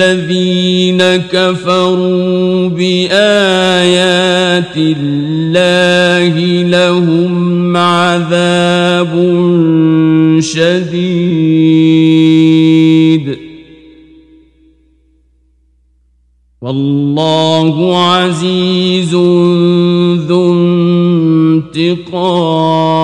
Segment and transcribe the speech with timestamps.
[0.00, 6.38] الذين كفروا بآيات الله
[6.68, 9.12] لهم عذاب
[10.40, 11.76] شديد.
[16.62, 19.14] والله عزيز
[20.28, 20.54] ذو
[21.74, 22.95] انتقام.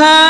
[0.00, 0.29] Tuhan.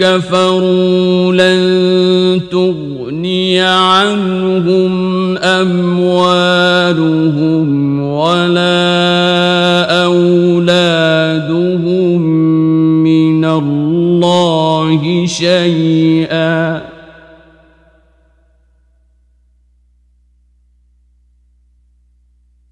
[0.00, 4.94] كفروا لن تغني عنهم
[5.38, 6.84] أموالهم
[8.02, 8.84] ولا
[10.04, 12.20] أولادهم
[13.04, 16.94] من الله شيئا.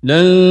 [0.02, 0.41] لن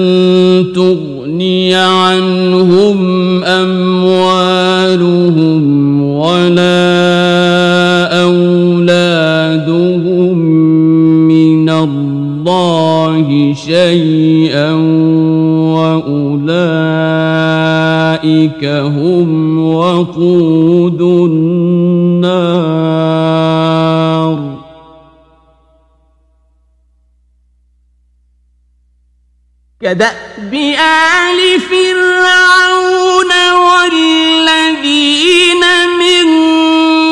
[29.81, 35.63] كدأب آل فرعون والذين
[36.00, 36.28] من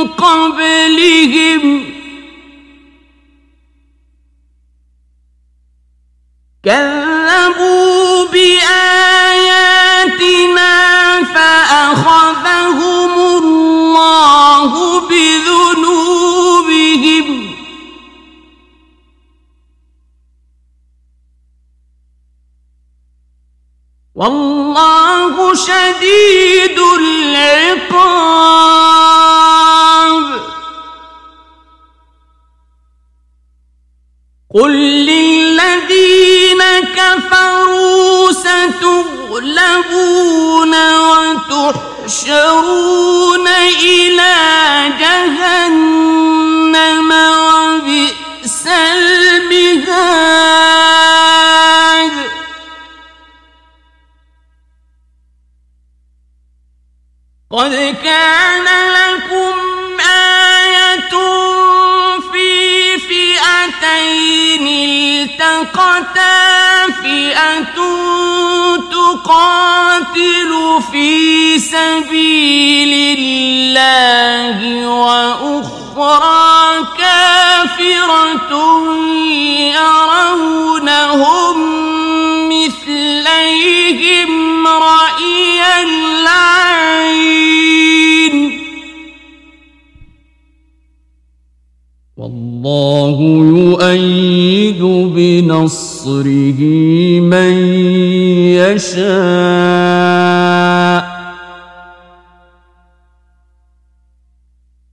[0.08, 1.86] قبلهم
[6.64, 9.54] كذبوا بآياتنا
[11.24, 15.39] فأخذهم الله بذنوبهم
[39.40, 40.74] ستغلبون
[42.08, 44.36] وتحشرون إلى
[45.00, 46.40] جهنم
[47.12, 49.80] وبئس المهاد.
[57.52, 59.56] قد كان لكم
[60.00, 61.14] آية
[62.32, 62.50] في
[63.00, 64.68] فئتين
[65.30, 66.38] التقتا
[67.04, 67.80] فئة
[69.10, 70.52] تقاتل
[70.92, 74.58] في سبيل الله
[74.90, 76.58] وأخرى
[76.98, 78.52] كافرة
[79.80, 81.58] يرونهم
[82.50, 84.32] مثليهم
[84.68, 86.80] رأي العين.
[92.18, 93.18] والله
[93.58, 94.82] يؤيد
[95.16, 96.60] بنصره
[97.20, 97.56] من
[98.80, 99.10] يشاء.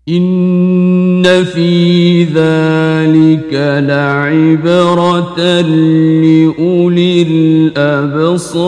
[0.09, 8.67] إن في ذلك لعبرة لأولي الأبصار.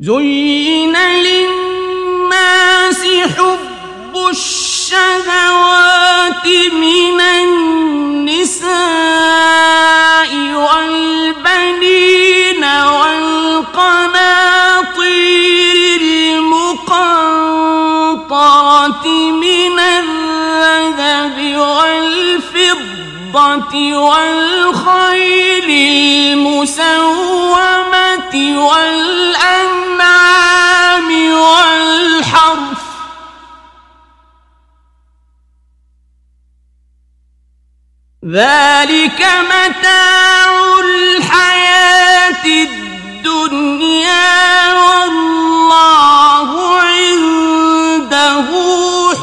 [0.00, 0.43] زين
[23.94, 25.70] والخيل
[26.38, 27.54] المسومة
[28.66, 30.08] والأنعام
[31.32, 32.84] والحرث
[38.24, 40.50] ذلك متاع
[40.84, 42.44] الحياة
[43.24, 43.94] الدنيا
[44.74, 46.50] والله
[46.80, 48.48] عنده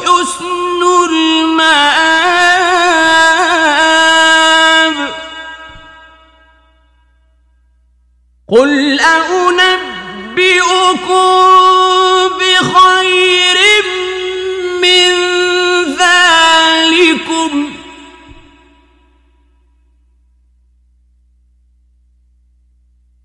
[0.04, 2.11] حسن المآب
[8.52, 10.42] قل أنبئكم
[12.38, 13.58] بخير
[14.82, 15.12] من
[15.96, 17.72] ذلكم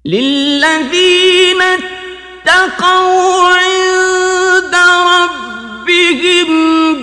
[0.06, 4.76] للذين اتقوا عند
[5.14, 6.50] ربهم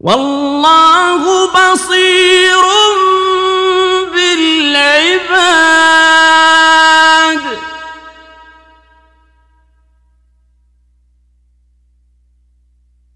[0.00, 2.75] والله بصير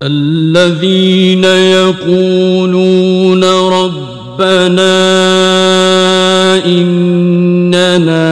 [0.02, 4.97] الذين يقولون ربنا
[6.64, 8.30] إننا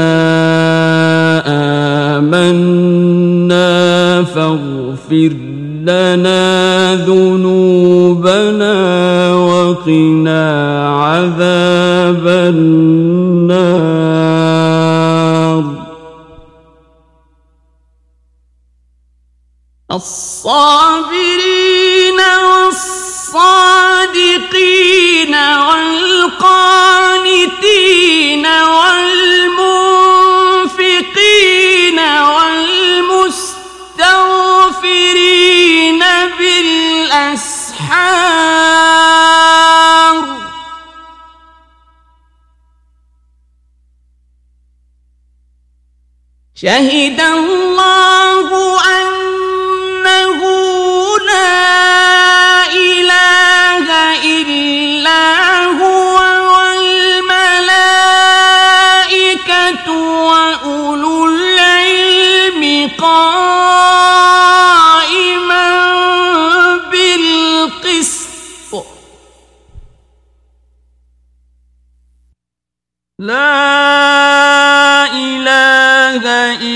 [2.16, 3.68] آمنا
[4.24, 5.32] فاغفر
[5.84, 8.74] لنا ذنوبنا
[9.34, 10.48] وقنا
[10.88, 13.68] عذاب النار.
[19.92, 20.77] الصابرين
[46.60, 47.67] شہیدم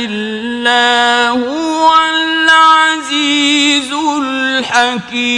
[0.04, 3.92] إلا هو العزيز
[4.23, 5.32] الحكيم.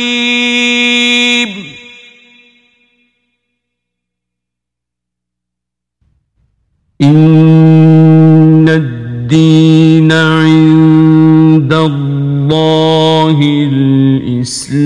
[7.03, 13.39] إن الدين عند الله
[13.73, 14.85] الإسلام.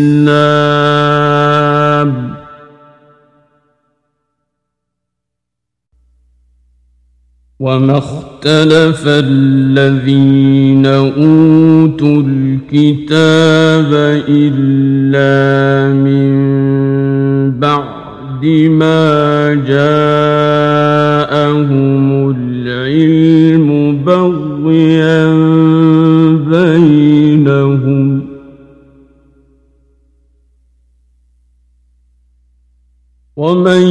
[7.61, 8.01] وما
[8.39, 13.91] اختلف الذين أوتوا الكتاب
[14.29, 16.29] إلا من
[17.59, 19.91] بعد ما جاءهم
[22.31, 23.69] العلم
[24.05, 25.27] بغيا
[26.37, 28.23] بينهم.
[33.37, 33.83] ومن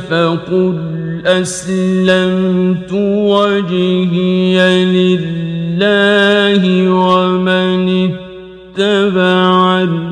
[0.10, 2.21] فقل أسلمت
[8.82, 10.12] اتبعني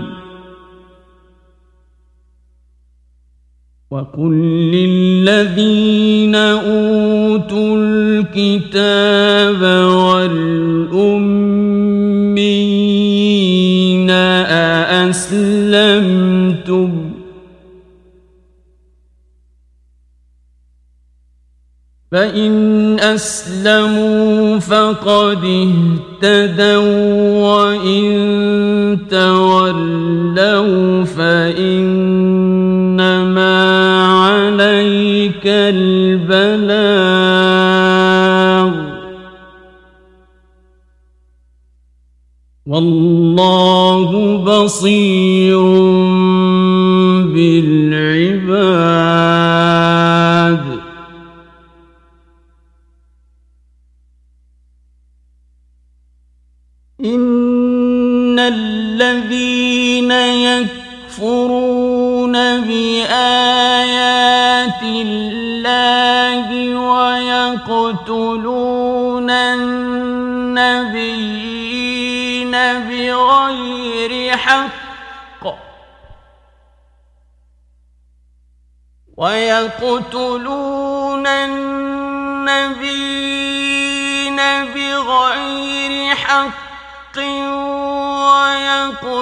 [3.91, 4.33] وقل
[4.71, 10.49] للذين أوتوا الكتاب والأمين
[15.09, 16.09] أأسلمتم؟
[22.11, 25.69] فإن أسلموا فقد
[26.23, 32.05] اهتدوا وإن تولوا فإنما
[34.05, 36.59] عليك البلاغ
[42.65, 45.59] والله بصير
[47.33, 48.59] بالعباد
[74.39, 74.69] بغير
[75.41, 75.55] حق
[79.17, 82.75] ويقتلون النبيين
[84.65, 86.59] بغير حق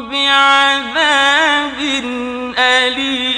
[0.01, 1.79] بعذاب
[2.59, 3.37] أليم.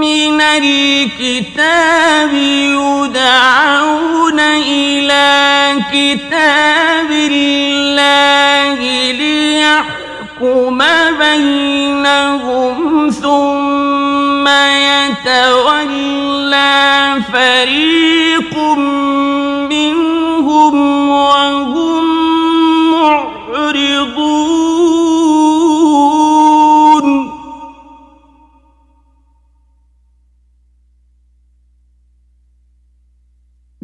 [0.00, 8.78] من الكتاب يدعون إلى كتاب الله
[9.12, 10.78] ليحكم
[11.18, 14.48] بينهم ثم
[14.88, 16.72] يتولى
[17.32, 18.54] فريق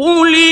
[0.00, 0.49] قل اللهم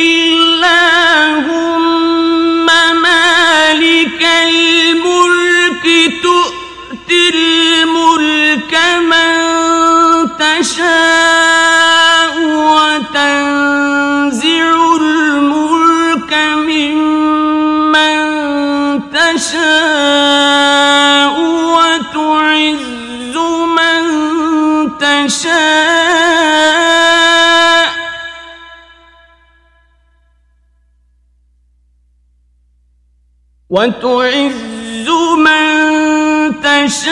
[33.88, 37.08] وتعز من تشاء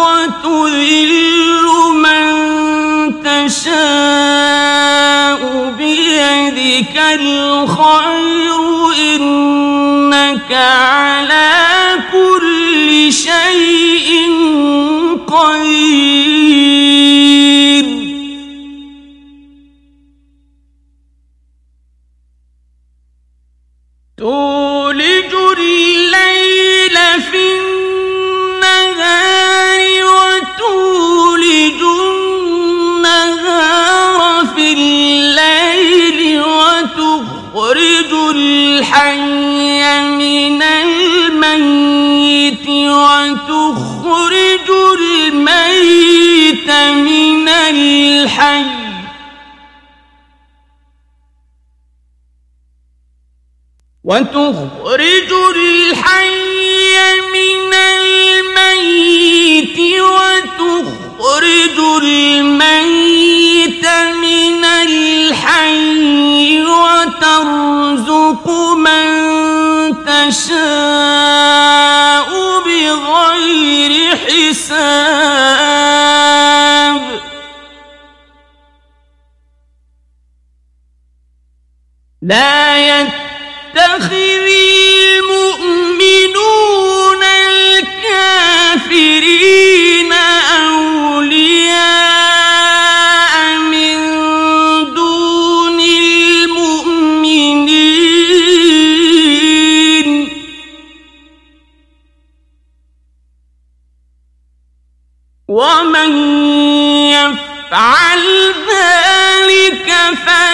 [0.00, 1.64] وتذل
[2.04, 2.32] من
[3.24, 4.60] تشاء
[5.78, 8.58] بيدك الخير
[8.98, 11.52] إنك على
[12.12, 14.08] كل شيء
[15.26, 16.33] قدير.
[38.34, 39.80] الحي
[40.18, 48.64] من الميت وتخرج الميت من الحي.
[54.04, 61.03] وتخرج الحي من الميت وتخرج
[62.02, 63.86] الميت
[64.22, 68.46] من الحي وترزق
[68.76, 69.24] من
[70.28, 72.30] يشاء
[72.64, 74.74] بغير حساب.
[82.22, 84.48] لا يتخذ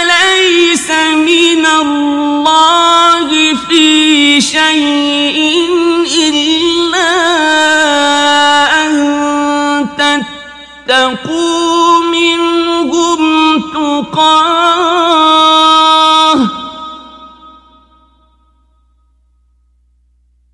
[0.01, 3.29] فليس من الله
[3.69, 5.39] في شيء
[6.19, 7.13] إلا
[8.87, 8.93] أن
[10.87, 13.21] تتقوا منهم
[13.73, 14.31] تقاه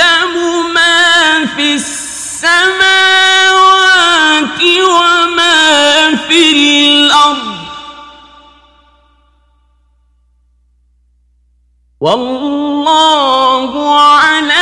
[0.00, 3.00] ويعلم ما في السماوات
[4.62, 7.60] وما في الأرض.
[12.00, 14.59] والله على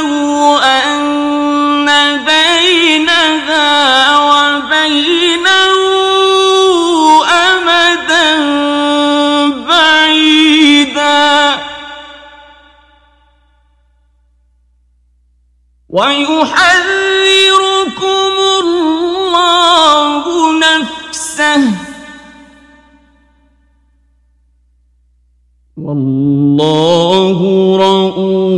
[0.00, 1.86] لو أن
[2.24, 3.68] بينها
[4.30, 5.74] وبينه
[7.24, 8.28] أمدا
[9.68, 11.20] بعيدا
[15.88, 17.14] ويحذركم
[18.60, 20.24] الله
[20.58, 21.62] نفسه
[25.76, 27.38] والله
[27.76, 28.49] رؤوف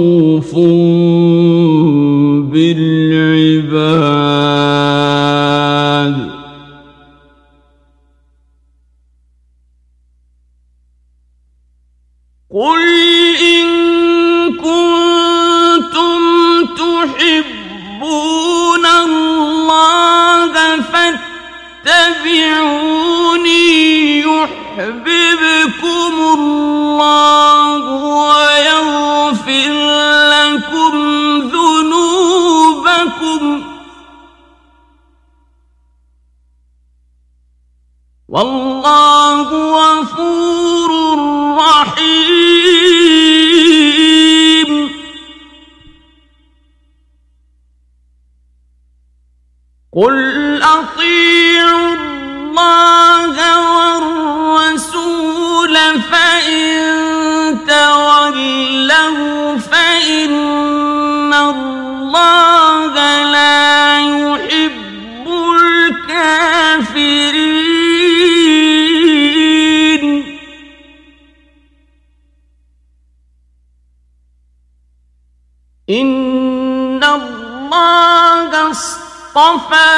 [77.73, 79.93] الله اصطفى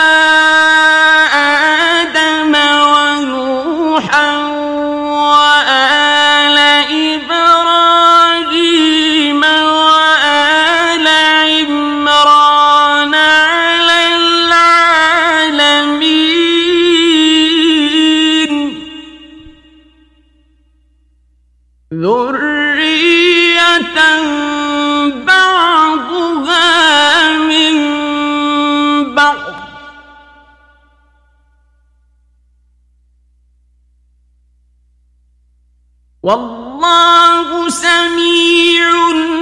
[36.24, 38.88] والله سميع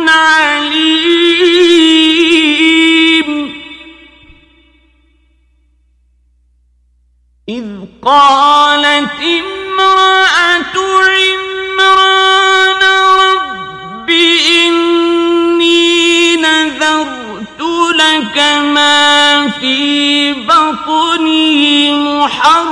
[0.09, 0.83] عليم.
[7.49, 7.67] إذ
[8.05, 10.77] قالت امرأة
[11.15, 12.83] عمران
[13.23, 14.11] رب
[14.59, 17.61] إني نذرت
[17.95, 18.37] لك
[18.75, 22.72] ما في بطني محررا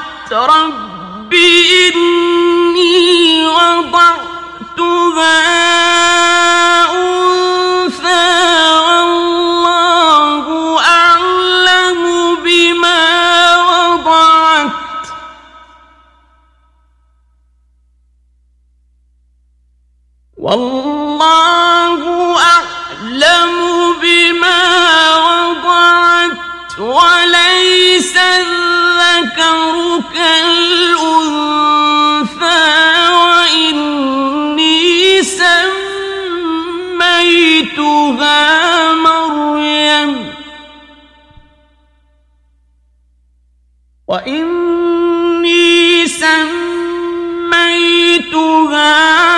[44.11, 46.45] وإني سميتها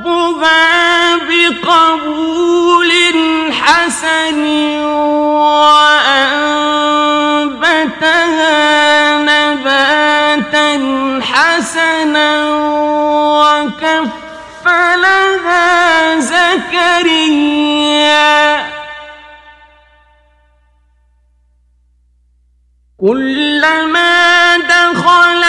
[0.05, 2.93] ربها بقبول
[3.53, 4.45] حسن
[5.35, 5.99] وأنبتها
[9.23, 10.69] نباتا
[11.23, 12.31] حسنا
[13.75, 14.89] وكفلها
[16.21, 17.55] زكريا.
[23.01, 25.45] كلما دخل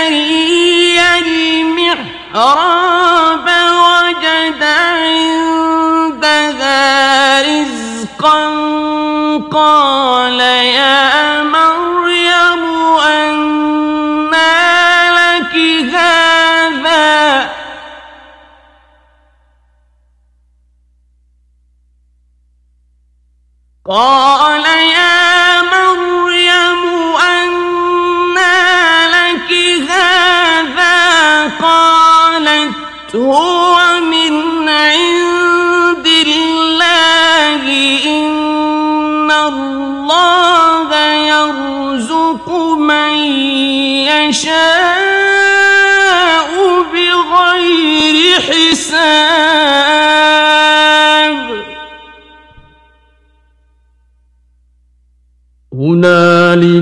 [0.00, 2.56] زكريا المحراب
[3.84, 6.22] وجد عندها
[7.42, 8.40] رزقا
[9.52, 10.89] قال يا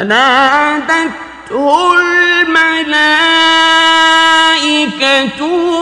[0.00, 3.00] فنادته الملائكة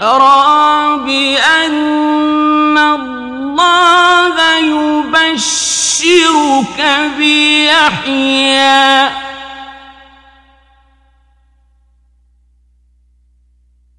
[0.00, 1.08] المحراب
[1.64, 5.58] أن الله يبشرك
[7.18, 8.76] بيحيى.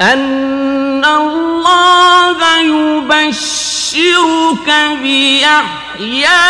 [0.02, 4.68] أن الله الله يبشرك
[5.02, 6.42] بيحيى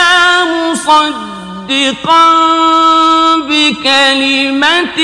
[0.71, 2.25] مصدقا
[3.38, 4.99] بكلمة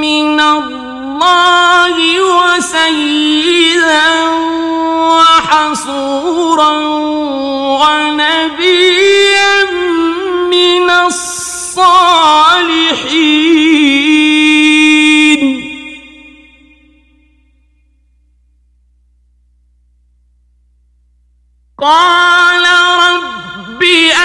[0.00, 4.10] من الله وسيدا
[5.10, 6.72] وحصورا
[7.82, 9.54] ونبيا
[10.50, 11.98] من الصالحين.
[21.80, 22.64] قال
[22.98, 23.82] رب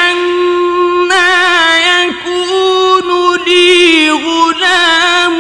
[0.10, 1.30] أنا
[1.78, 3.10] يكون
[3.46, 5.40] لي غلام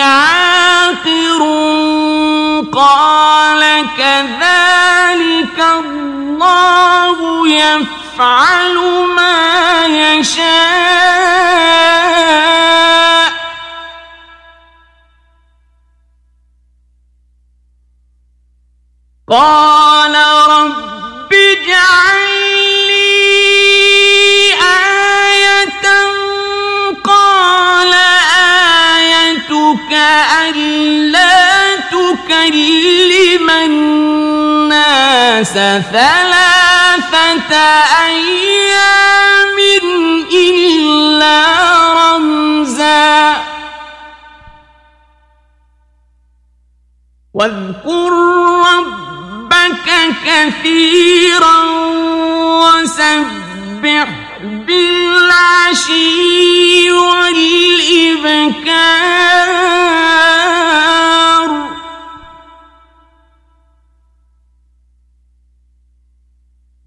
[0.00, 1.42] عاقر
[2.72, 8.76] قال كذلك الله يفعل
[9.16, 10.94] ما يشاء.
[19.28, 20.14] قال
[20.48, 22.28] رب اجعل
[22.88, 24.52] لي
[25.32, 25.86] آية
[27.04, 27.92] قال
[28.96, 29.92] آيتك
[30.44, 35.52] ألا تكلم الناس
[35.92, 37.54] ثلاثة
[38.04, 39.58] أيام
[40.32, 41.42] إلا
[41.92, 43.34] رمزا.
[47.34, 48.12] واذكر
[49.64, 49.90] ربك
[50.26, 51.58] كثيرا
[52.64, 54.08] وسبح
[54.66, 56.00] بالعشي
[56.90, 57.54] والإبكار.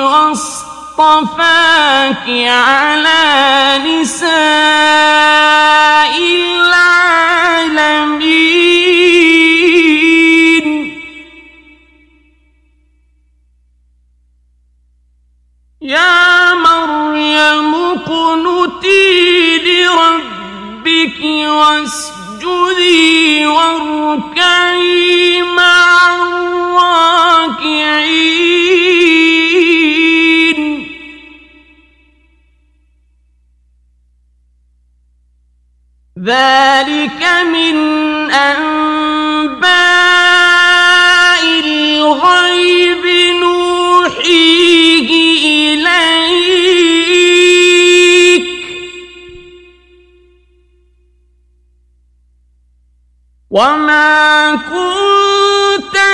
[0.00, 1.46] واصطفاك
[2.48, 3.22] على
[3.84, 4.28] نساء
[9.98, 10.98] العالمين
[15.82, 22.98] يا مريم اقنتي لربك واسجدي
[23.46, 25.77] واركعي مع
[29.78, 30.58] الراكعين
[36.18, 37.76] ذلك من
[38.30, 39.68] أنباء
[41.64, 43.04] الغيب
[43.40, 45.08] نوحيه
[45.74, 46.48] إليك.
[53.50, 55.77] وما كنت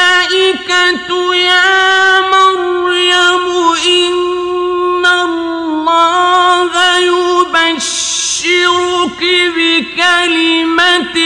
[0.00, 3.46] الملائكة يا مريم
[3.86, 8.00] إن الله يبشرك
[9.56, 11.16] بكلمة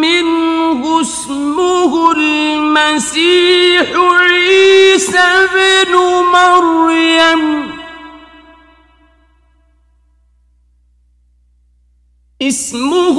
[0.00, 5.92] منه اسمه المسيح عيسى بن
[6.32, 7.42] مريم.
[12.42, 13.18] اسمه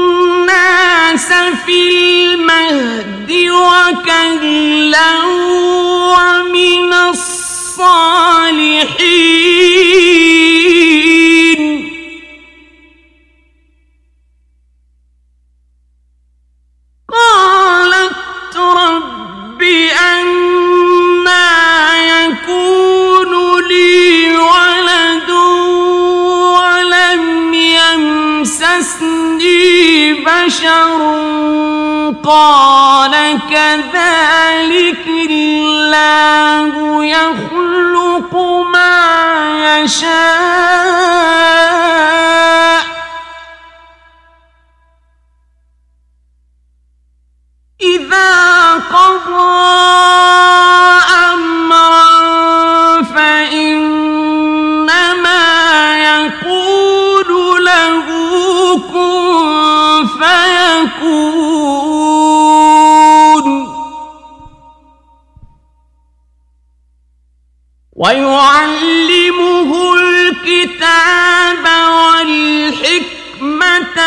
[1.29, 1.77] الناس في
[2.33, 5.11] المهد وكلا
[6.13, 8.21] ومن الصالحين.
[30.71, 38.33] بشر قال كذلك الله يخلق
[38.73, 38.95] ما
[39.83, 40.31] يشاء.
[47.81, 50.00] إذا قضى
[68.01, 71.65] ويعلمه الكتاب
[71.97, 73.97] والحكمة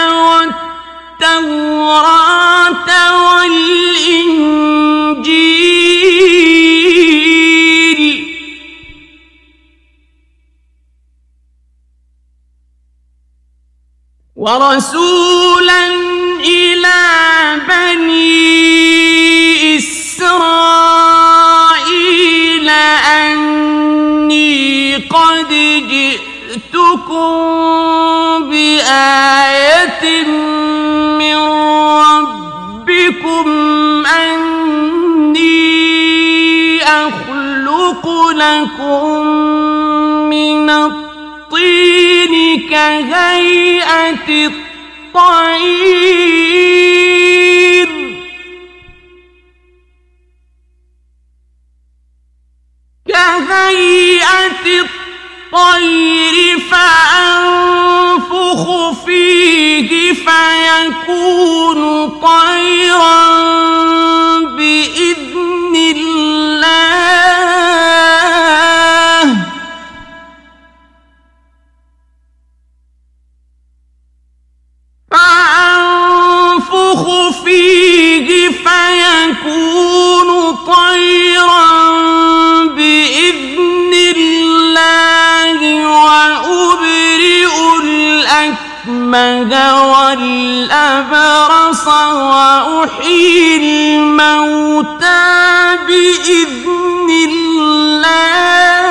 [1.21, 2.89] والتوراة
[3.35, 4.55] والإنجيل.
[14.37, 15.85] ورسولا
[16.41, 17.01] إلى
[17.69, 18.54] بني
[38.45, 39.27] لكم
[40.29, 42.35] من الطين
[42.71, 45.85] كهيئة الطير.
[53.09, 56.37] كهيئة الطير
[56.71, 58.63] فأنفخ
[59.05, 63.64] فيه فيكون طيرا
[88.89, 95.25] الأكمه والأبرص وأحيي الموتى
[95.87, 98.84] بإذن الله.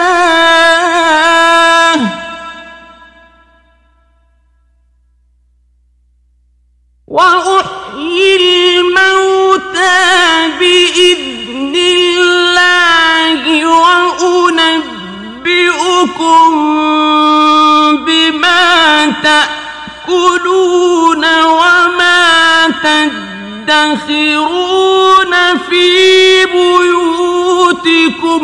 [23.68, 25.34] تدخرون
[25.70, 28.44] في بيوتكم.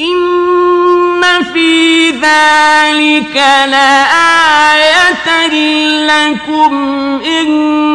[0.00, 3.36] إن في ذلك
[3.70, 5.26] لآية
[6.06, 6.74] لكم
[7.24, 7.93] إن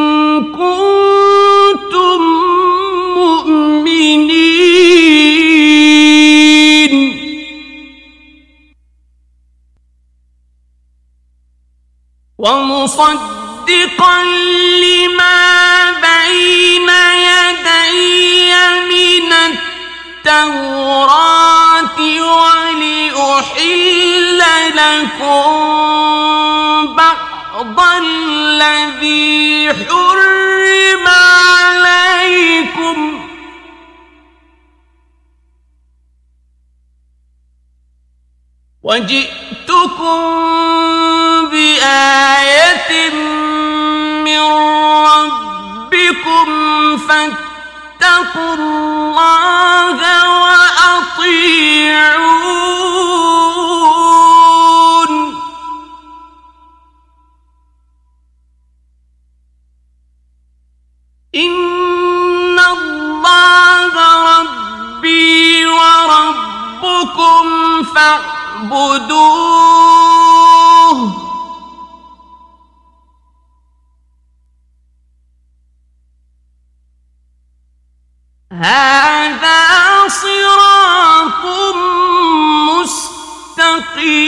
[13.00, 14.24] ومصدقا
[14.84, 16.90] لما بين
[17.30, 18.52] يدي
[18.92, 19.32] من
[20.28, 21.18] التوراة
[23.22, 23.70] ولأحل
[24.76, 25.50] لكم
[26.96, 32.98] بعض الذي حرم عليكم.
[38.84, 40.20] وجئتكم
[41.52, 42.19] بآية
[47.10, 50.00] فاتقوا الله
[50.42, 51.80] وأطيعون.
[61.36, 63.94] إن الله
[64.40, 67.46] ربي وربكم
[67.96, 69.89] فاعبدوه.
[78.60, 81.46] هذا صراط
[83.56, 84.20] مستقيم.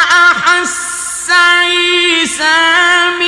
[0.00, 2.58] أحس عيسى
[3.20, 3.27] منهم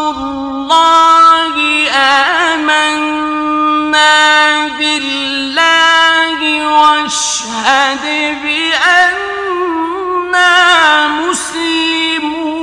[0.10, 1.56] الله
[2.54, 3.28] آمنا
[4.78, 8.06] بالله واشهد
[8.44, 9.68] بأننا
[11.08, 12.58] مسلمون.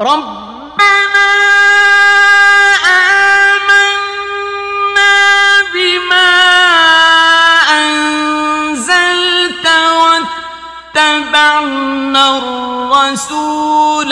[0.00, 0.33] ربنا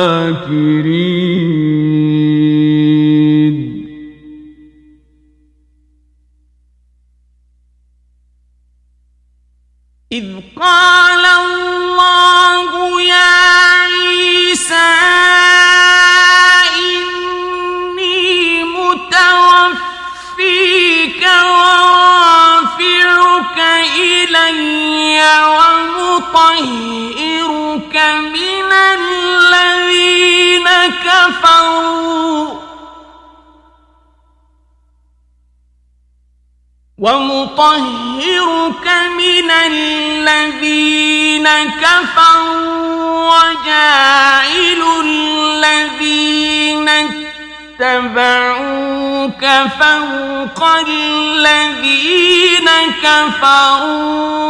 [47.80, 49.44] اتبعوك
[49.80, 52.68] فوق الذين
[53.02, 54.46] كفروا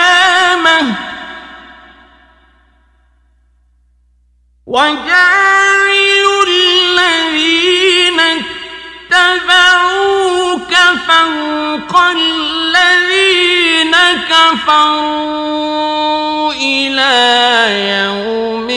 [4.67, 8.21] وجاعل الذين
[9.11, 10.75] اتبعوك
[11.09, 13.95] فوق الذين
[14.31, 16.02] كفروا
[16.61, 17.13] إلى
[17.89, 18.69] يوم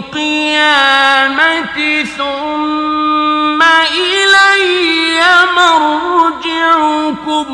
[0.00, 1.76] القيامة
[2.18, 5.20] ثم إلي
[5.56, 7.48] مرجعكم.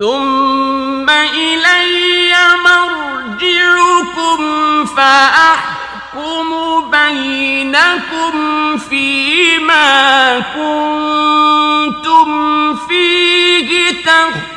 [0.00, 4.40] ثم إلي مرجعكم
[4.86, 6.48] فأحكم
[6.90, 8.34] بينكم
[8.78, 12.28] فيما كنتم
[12.76, 14.55] فيه تختلفون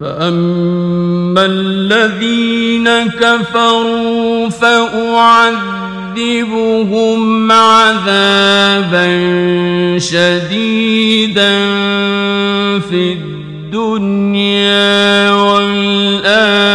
[0.00, 5.52] فأما الذين كفروا فأعذبهم
[7.52, 9.08] عذابا
[9.98, 11.52] شديدا
[12.80, 14.50] في الدنيا
[15.30, 16.70] والآخرة.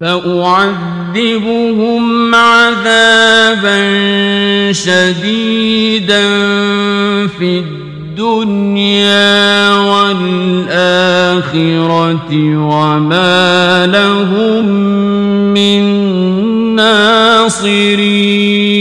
[0.00, 1.54] فأعذبهم
[2.34, 3.78] عذابا
[4.72, 6.26] شديدا
[7.26, 11.36] في الدنيا والآخرة
[12.56, 14.66] وما لهم
[15.54, 15.82] من
[16.76, 18.75] ناصرين.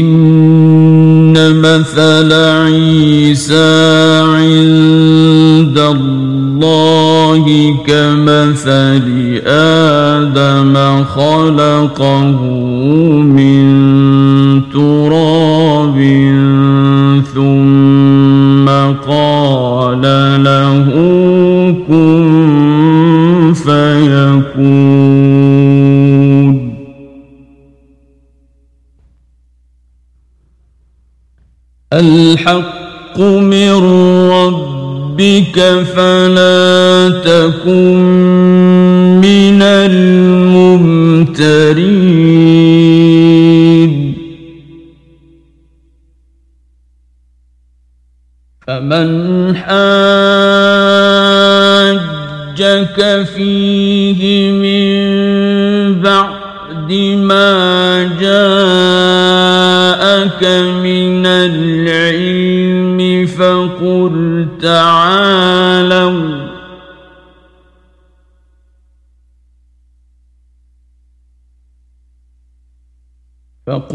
[0.00, 3.76] إن مثل عيسى
[4.24, 7.44] عند الله
[7.86, 9.06] كمثل
[9.46, 12.40] آدم خلقه
[13.22, 13.65] من
[35.56, 37.96] ربك فلا تكن
[39.20, 40.66] من الممترين.
[48.66, 49.76] فمن حاجك
[53.34, 53.95] فيه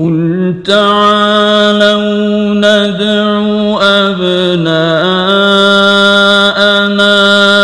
[0.01, 2.01] فقل تعالوا
[2.57, 3.41] ندع
[3.81, 4.81] أبناءنا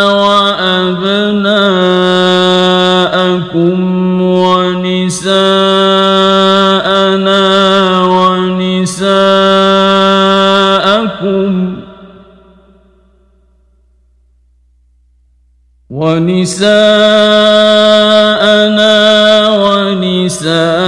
[0.06, 1.08] وأبناءكم
[4.22, 5.32] ونساءنا
[8.04, 9.08] ونساءكم
[15.90, 16.78] ونساءنا
[19.50, 20.87] ونساءكم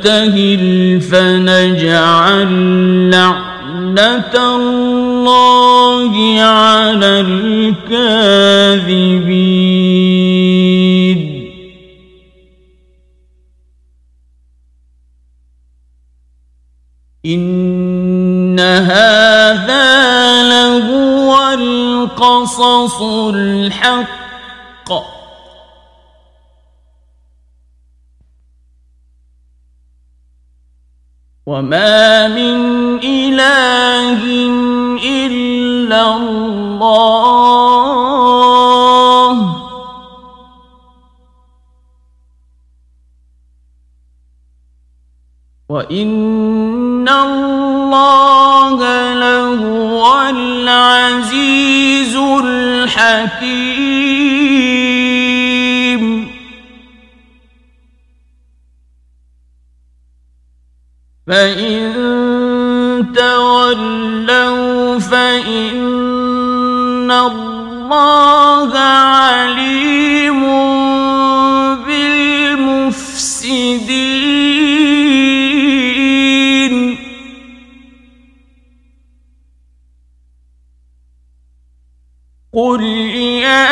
[0.00, 2.50] نبتهل فنجعل
[3.10, 8.30] لعنة الله على الكاذبين.
[17.26, 19.88] إن هذا
[20.48, 23.02] لهو القصص
[23.34, 24.19] الحق
[31.50, 32.56] وما من
[33.02, 34.22] إله
[35.02, 37.40] إلا الله
[45.68, 48.78] وإن الله
[49.14, 53.79] لهو العزيز الحكيم
[61.30, 65.80] فإن تولوا فإن
[67.10, 70.40] الله عليم
[76.00, 76.96] بالمفسدين
[82.54, 83.66] قل يا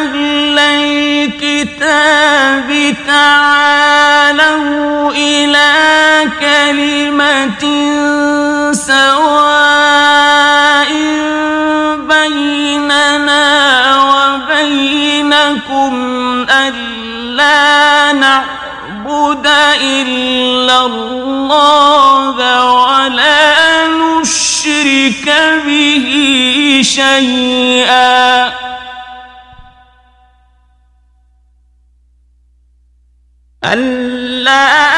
[0.00, 2.68] أهل الكتاب
[3.06, 5.87] تعالوا إلى
[6.40, 7.64] كلمة
[8.72, 10.08] سواء
[12.08, 13.46] بيننا
[14.10, 15.94] وبينكم
[16.50, 19.46] ألا نعبد
[19.82, 22.36] إلا الله
[22.74, 25.26] ولا نشرك
[25.66, 26.08] به
[26.84, 28.52] شيئا.
[33.64, 34.97] ألا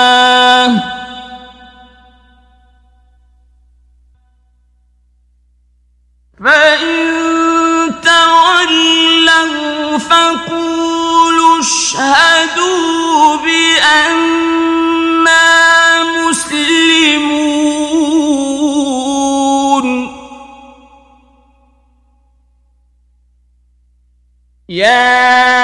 [6.43, 14.73] فإن تولوا فقولوا اشهدوا بأننا
[16.03, 17.41] مسلمون
[24.69, 25.60] يا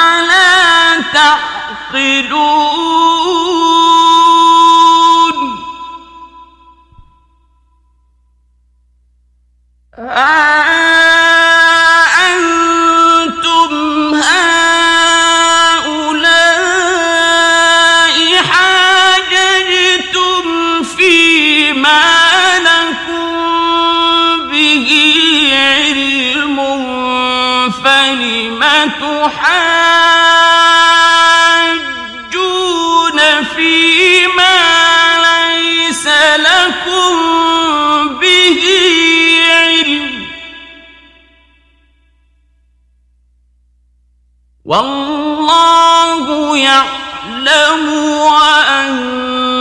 [0.00, 2.70] أفلا تعقلون.
[9.98, 11.29] أأنتم
[44.70, 46.26] والله
[46.58, 47.84] يعلم
[48.26, 49.60] وأنتم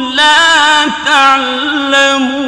[0.00, 2.46] لا تعلمون.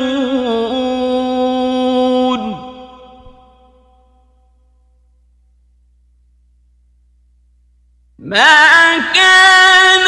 [8.19, 10.07] ما كان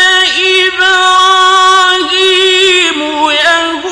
[0.69, 1.71] إبراهيم
[3.31, 3.90] يهود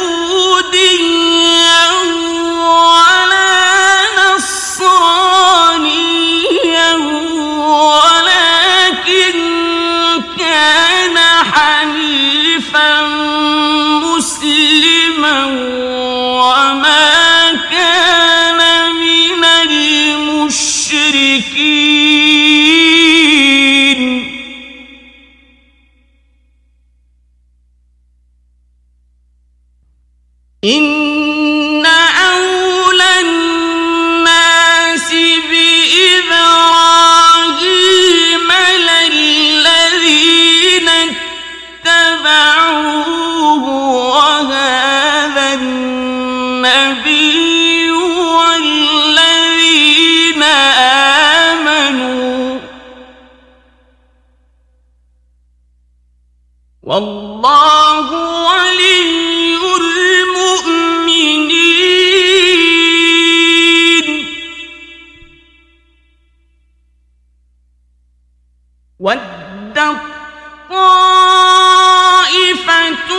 [71.79, 73.11] طائفة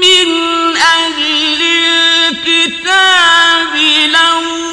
[0.00, 0.28] من
[0.76, 1.62] أهل
[2.30, 3.74] الكتاب
[4.12, 4.63] لو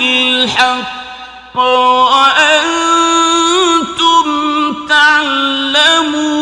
[0.00, 2.26] الحق وأنتم
[4.88, 6.36] تعلمون.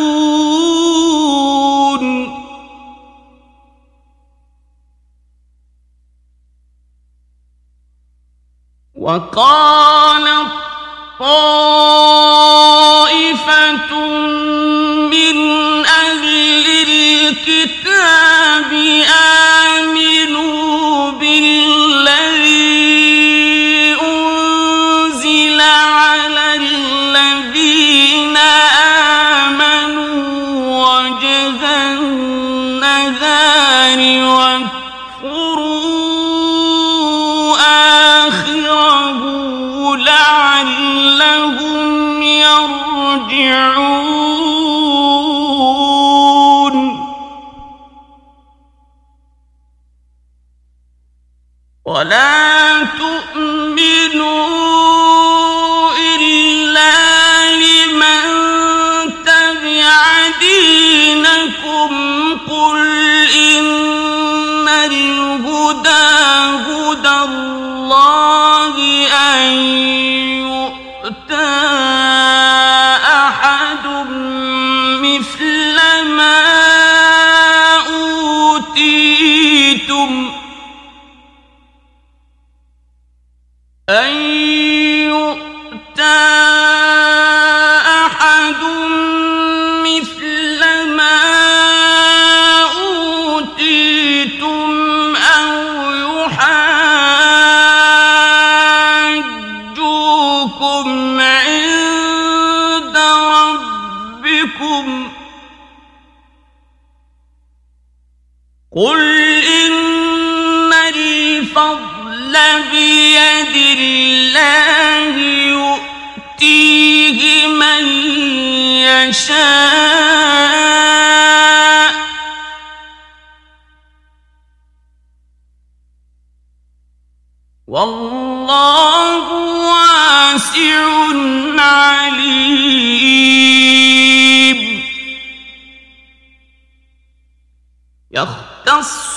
[8.95, 9.74] وقال
[52.05, 54.84] ولا تؤمنون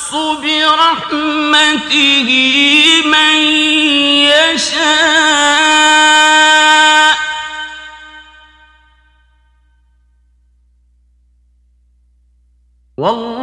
[0.07, 1.89] يختص برحمته
[3.05, 3.37] من
[4.55, 4.87] يشاء
[12.97, 13.36] والله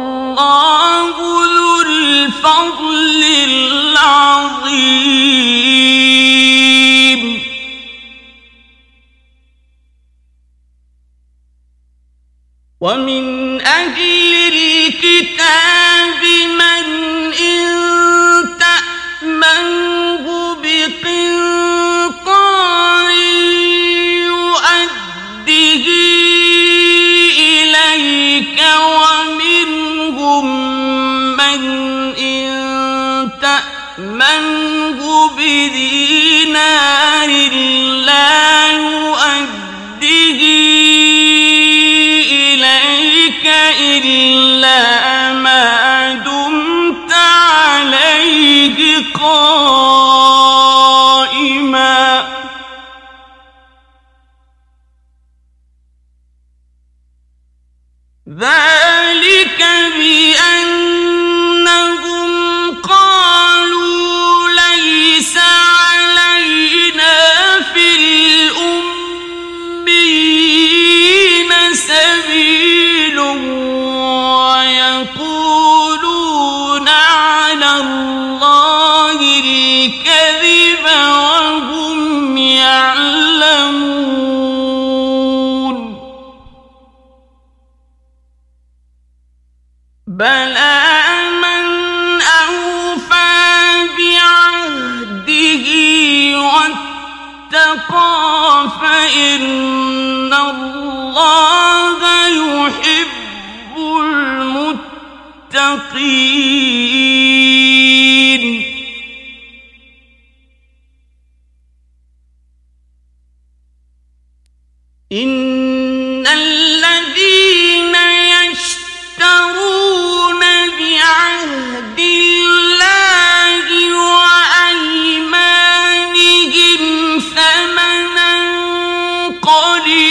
[129.55, 130.04] قليلا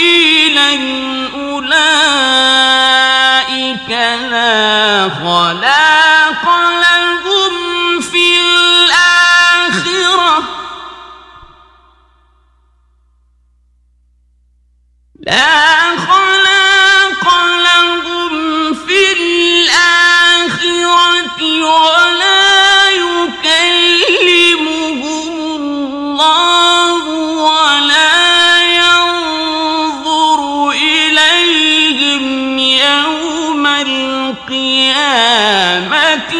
[35.55, 36.34] القيامة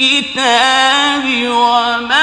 [0.00, 2.19] الكتاب وما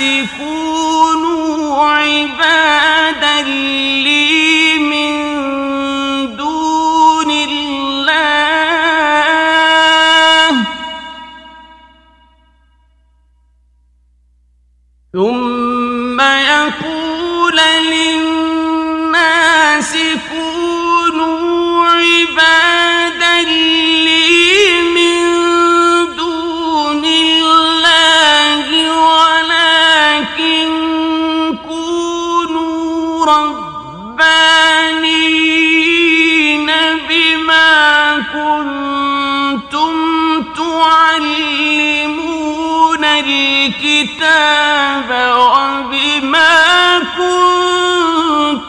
[0.00, 0.40] الناس
[1.78, 3.29] عبادا
[43.80, 48.66] الكتاب وبما كنتم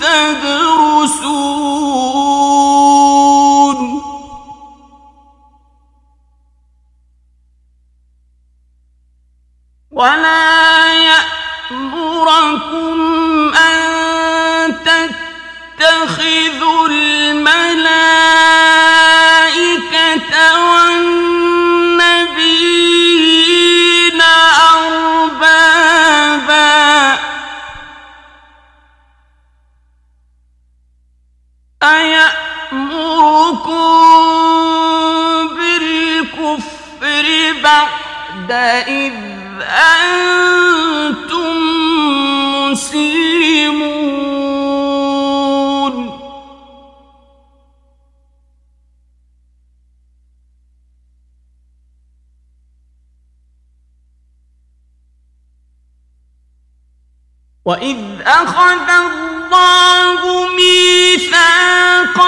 [0.00, 1.38] تدرسون.
[9.90, 10.37] ولا
[38.88, 39.14] إذ
[39.62, 41.56] أنتم
[42.72, 43.98] مسلمون.
[57.64, 62.18] وإذ أخذ الله ميثاق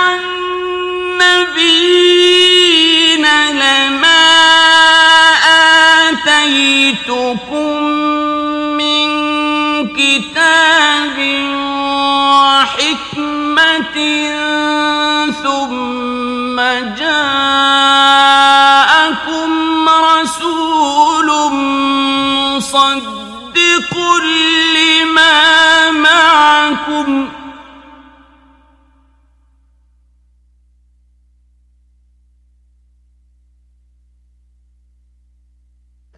[26.90, 27.28] معكم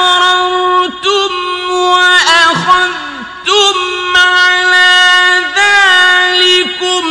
[1.69, 2.95] وأخذتم
[4.17, 4.95] على
[5.57, 7.05] ذلكم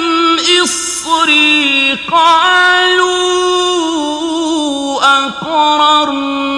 [0.62, 3.06] إصري؟ قالوا
[5.26, 6.56] أقررنا.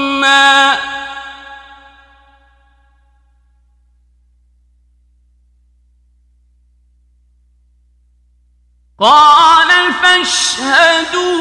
[9.01, 9.69] قال
[10.03, 11.39] فاشهدوا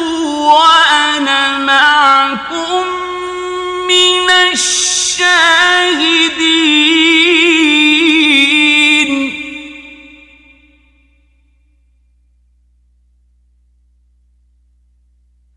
[0.54, 1.97] وأنا معكم.
[3.88, 5.48] من الشاهدين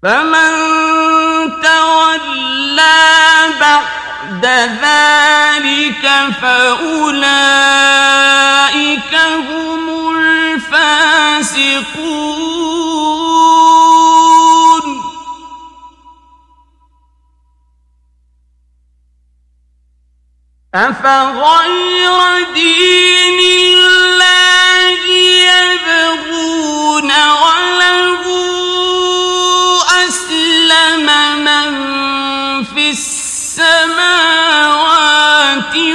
[0.03, 0.51] فمن
[1.63, 2.99] تولى
[3.61, 4.45] بعد
[4.83, 6.05] ذلك
[6.43, 7.55] فأولئك
[9.15, 9.85] هم
[10.17, 12.30] الفاسقون
[20.75, 23.39] أفغير دين
[23.75, 25.03] الله
[25.51, 27.11] يبغون
[27.43, 28.23] وله
[30.07, 31.07] أسلم
[31.45, 31.71] من
[32.65, 33.97] في السماوات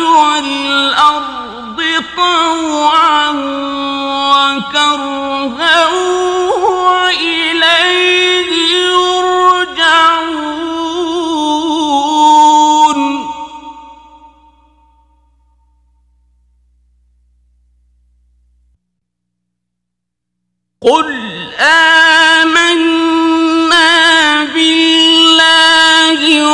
[0.01, 1.79] والأرض
[2.17, 3.31] طوعا
[4.35, 6.04] وكرها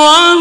[0.01, 0.40] وما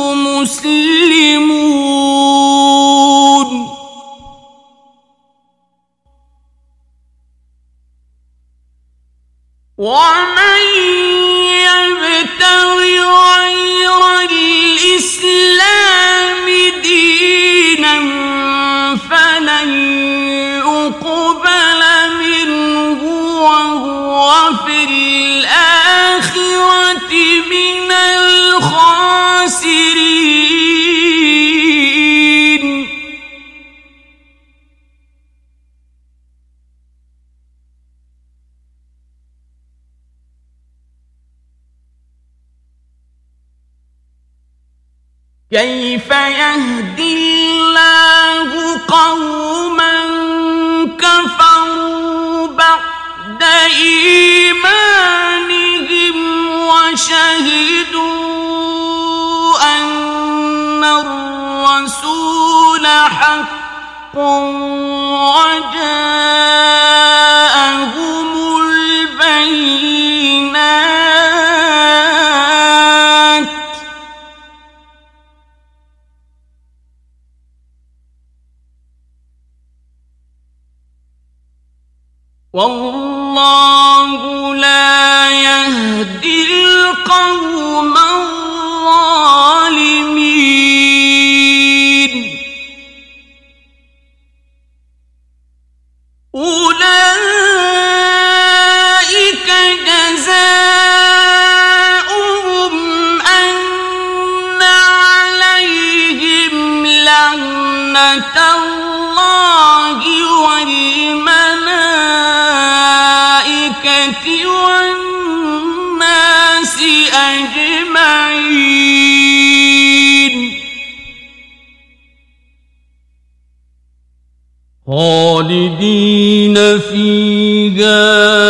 [27.51, 30.00] من الخاسرين.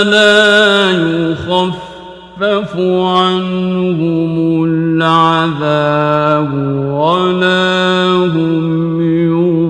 [0.03, 6.53] لا يخفف عنهم العذاب
[6.91, 9.61] ولا هم ينظرون.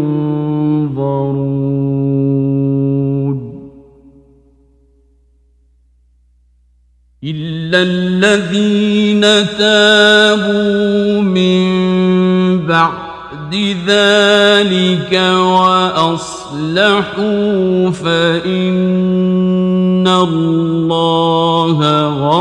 [7.23, 9.21] إلا الذين
[9.57, 11.61] تابوا من
[12.67, 13.55] بعد
[13.87, 15.13] ذلك
[15.61, 16.81] وأصلحوا
[17.89, 18.90] فإن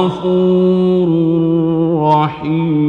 [0.01, 1.09] غفور
[2.03, 2.80] رحيم.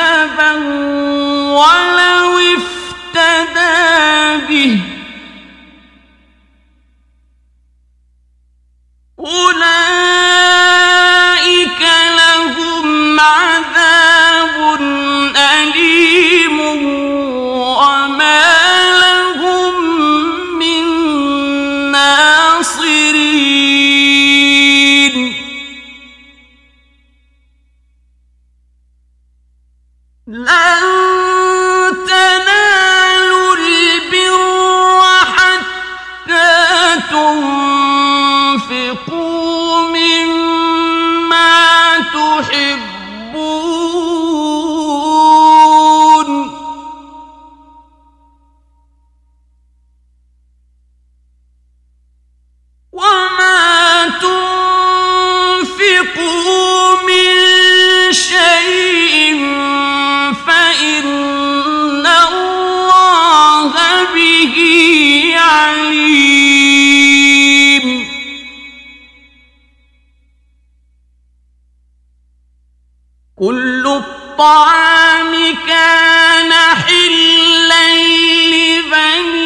[0.00, 0.52] ذهبا
[1.58, 3.66] ولو افتدى
[4.48, 4.80] به.
[9.18, 9.80] أولئك
[12.18, 14.56] لهم عذاب
[15.36, 15.79] أليم.
[74.40, 75.32] الطعام
[75.68, 77.84] كان حلا
[78.52, 79.39] لبني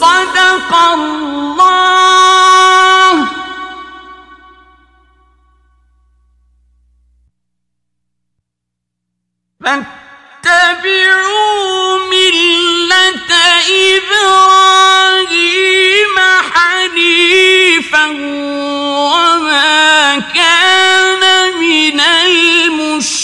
[0.00, 1.56] صدق الله.
[10.44, 11.18] فاتبعوا
[12.12, 13.30] ملة
[13.96, 15.36] إبراهيم
[16.52, 18.06] حنيفا
[19.10, 21.22] وما كان
[21.60, 23.16] من المشركين.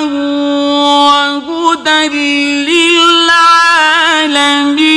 [0.00, 2.08] وهدى
[2.68, 4.87] للعالمين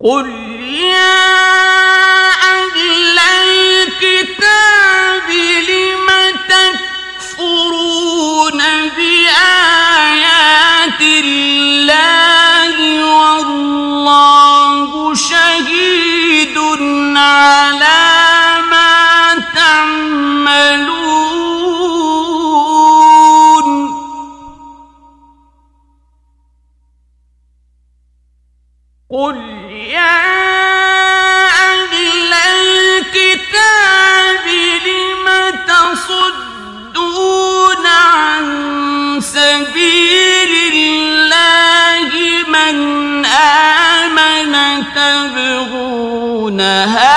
[0.00, 0.26] قل
[0.90, 1.25] يا
[45.38, 47.15] يبغونها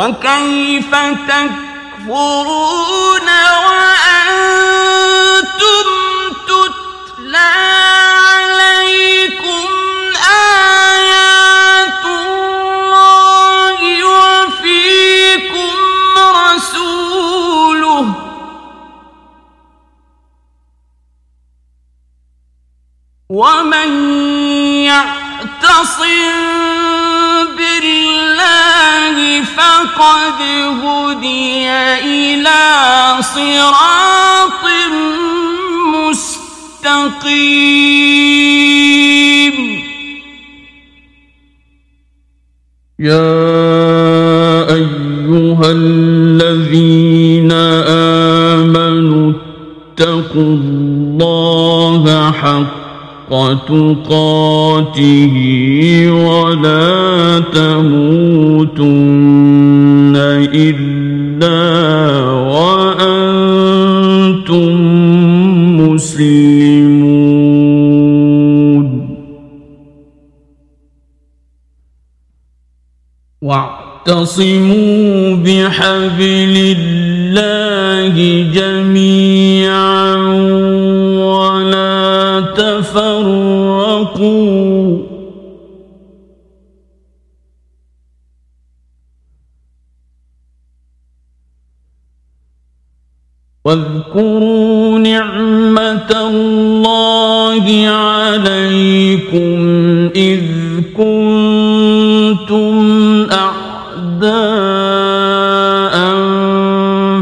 [0.00, 0.90] وكيف
[1.28, 2.08] تكفرون
[3.68, 4.78] وأنتم
[6.48, 7.52] تتلى
[8.28, 9.68] عليكم
[10.88, 15.76] آيات الله وفيكم
[16.36, 18.06] رسوله
[23.28, 23.90] ومن
[24.84, 26.59] يعتصم
[29.80, 30.40] فقد
[30.84, 31.70] هدي
[32.04, 32.64] إلى
[33.22, 34.64] صراط
[35.94, 37.30] مستقيم.
[42.98, 43.40] يا
[44.68, 47.52] أيها الذين
[48.62, 49.32] آمنوا
[49.92, 52.04] اتقوا الله
[53.30, 55.34] تقاته
[56.10, 58.90] ولا تموتن
[60.54, 61.60] إلا
[62.30, 63.10] وأنتم
[65.80, 67.40] مسلمون.
[73.42, 78.14] واعتصموا بحبل الله
[78.54, 78.79] جميعا.
[93.70, 99.58] واذكروا نعمة الله عليكم
[100.16, 100.42] إذ
[100.96, 102.76] كنتم
[103.32, 104.30] أعداء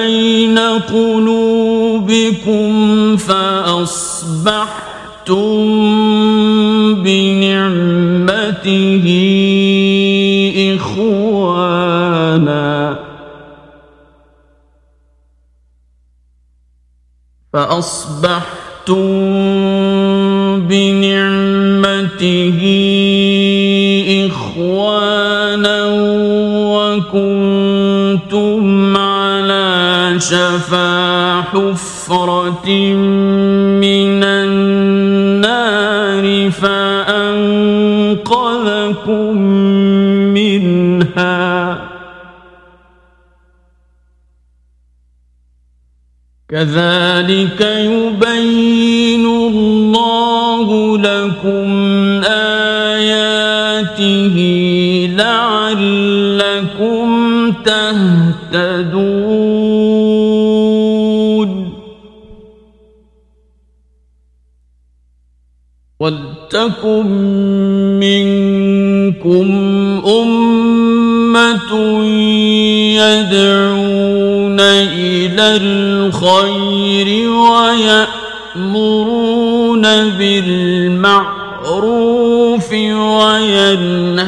[17.57, 19.07] فأصبحتم
[20.69, 22.59] بنعمته
[24.29, 25.85] إخوانا
[27.09, 28.63] وكنتم
[28.97, 32.67] على شفا حفرة
[46.57, 51.69] كذلك يبين الله لكم
[52.97, 54.37] آياته
[55.17, 57.07] لعلكم
[57.65, 59.07] تهتدون.
[65.99, 67.07] ولتكن
[67.99, 69.47] منكم
[70.07, 71.71] أمة
[72.97, 73.76] يدعون
[75.27, 77.07] إلى الخير
[78.55, 81.51] ويأمرون بالمعروف
[83.21, 84.19] وينهون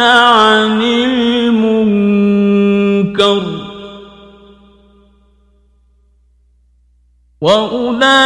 [0.00, 1.98] عن المنكر
[7.40, 8.18] وأولئك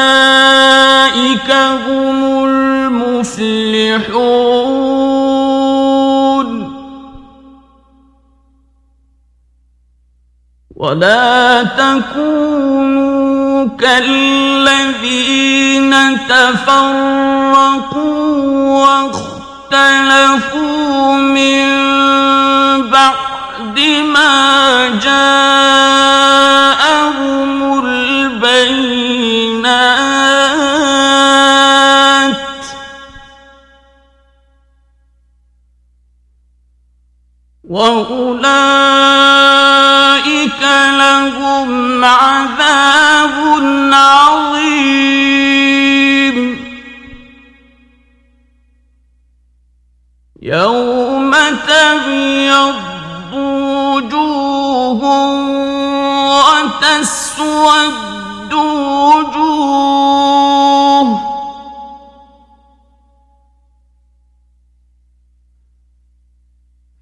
[1.87, 3.83] هم المفلحون
[10.83, 15.13] ولا تكونوا كالذين
[16.29, 17.93] تفرقوا
[19.71, 21.67] واختلفوا من
[22.91, 23.81] بعد
[24.15, 25.32] ما جاءهم
[41.29, 43.37] لهم عذاب
[43.93, 45.13] عظيم.
[50.43, 51.33] يوم
[51.67, 52.75] تبيض
[53.33, 55.03] وجوه
[56.93, 59.63] وتسود وجوه.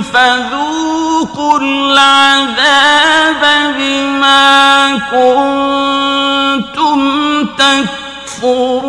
[0.03, 3.43] فذوقوا العذاب
[3.79, 6.99] بما كنتم
[7.47, 8.89] تكفرون.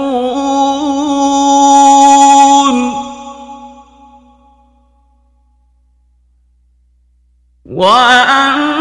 [7.66, 8.78] وأما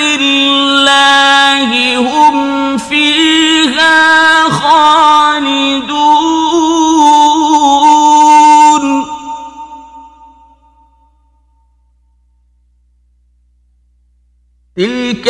[0.00, 6.18] الله هم فيها خالدون.
[14.76, 15.28] تلك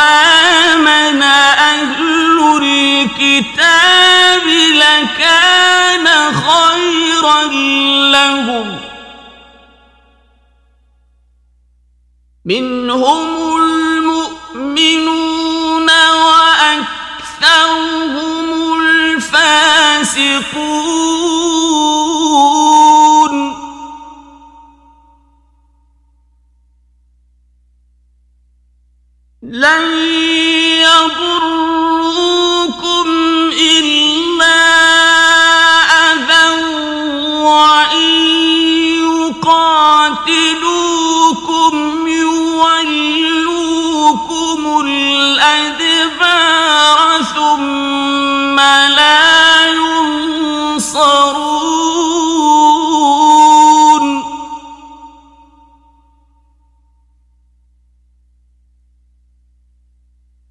[0.01, 7.45] آمن أهل الكتاب لكان خيرا
[8.12, 8.77] لهم.
[12.45, 15.11] منهم المؤمنون
[16.11, 17.61] وأكثرهم
[18.81, 19.81] الفاسقون.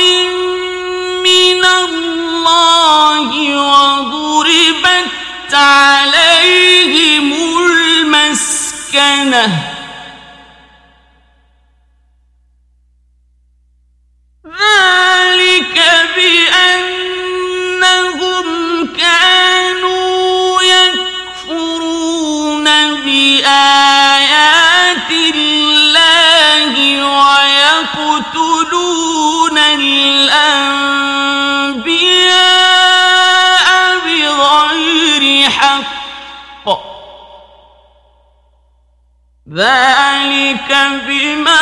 [1.24, 7.34] من الله وضربت عليهم
[8.04, 9.44] المسكنه
[39.56, 40.78] ذلك
[41.08, 41.60] بما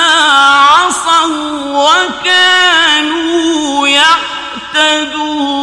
[0.72, 1.28] عصوا
[2.24, 5.61] وكانوا يعتدون.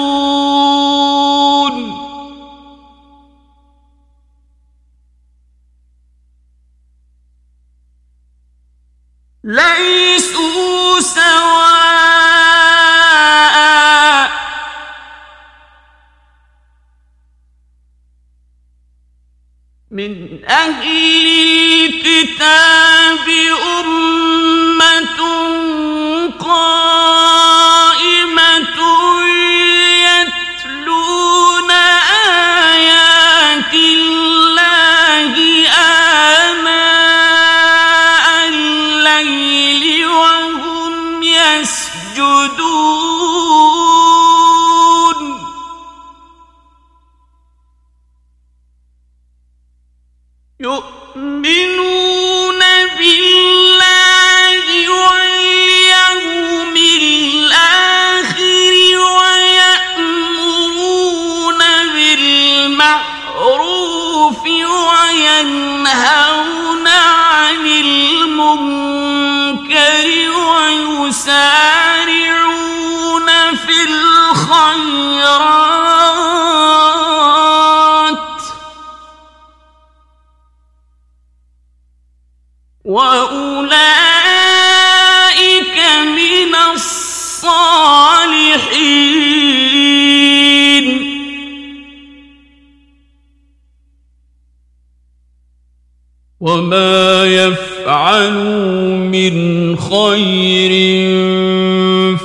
[96.68, 100.72] وما يفعلوا من خير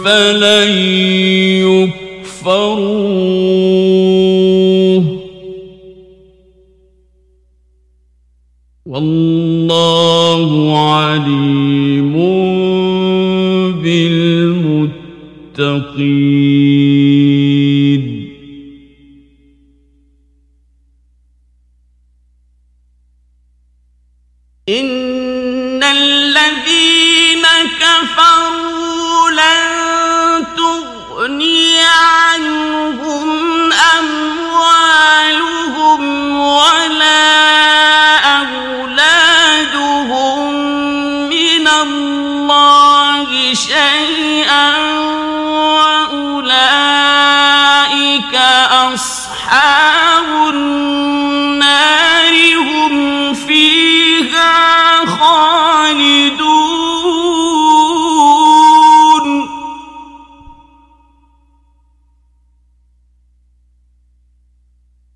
[0.03, 0.69] فلن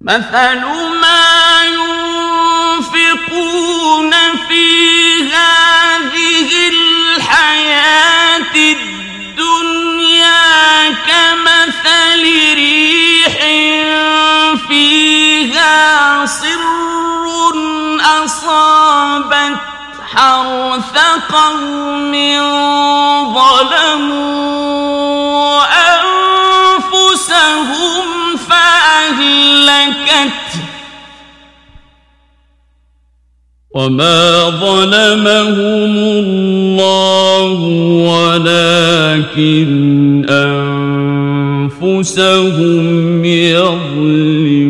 [0.07, 0.59] مثل
[1.01, 1.63] ما
[2.77, 4.13] ينفقون
[4.47, 9.99] في هذه الحياة الدنيا
[10.89, 12.23] كمثل
[12.55, 13.37] ريح
[14.67, 16.77] فيها سر
[18.25, 19.57] أصابت
[20.13, 20.97] حرث
[21.31, 22.13] قوم
[23.33, 24.56] ظلموا
[29.07, 30.47] أهلكت
[33.71, 37.53] وما ظلمهم الله
[38.11, 39.69] ولكن
[41.79, 44.66] أنفسهم يظلمون.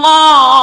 [0.00, 0.59] الله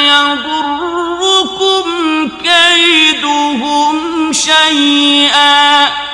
[0.00, 1.86] يضركم
[2.44, 3.96] كيدهم
[4.32, 6.05] شيئا.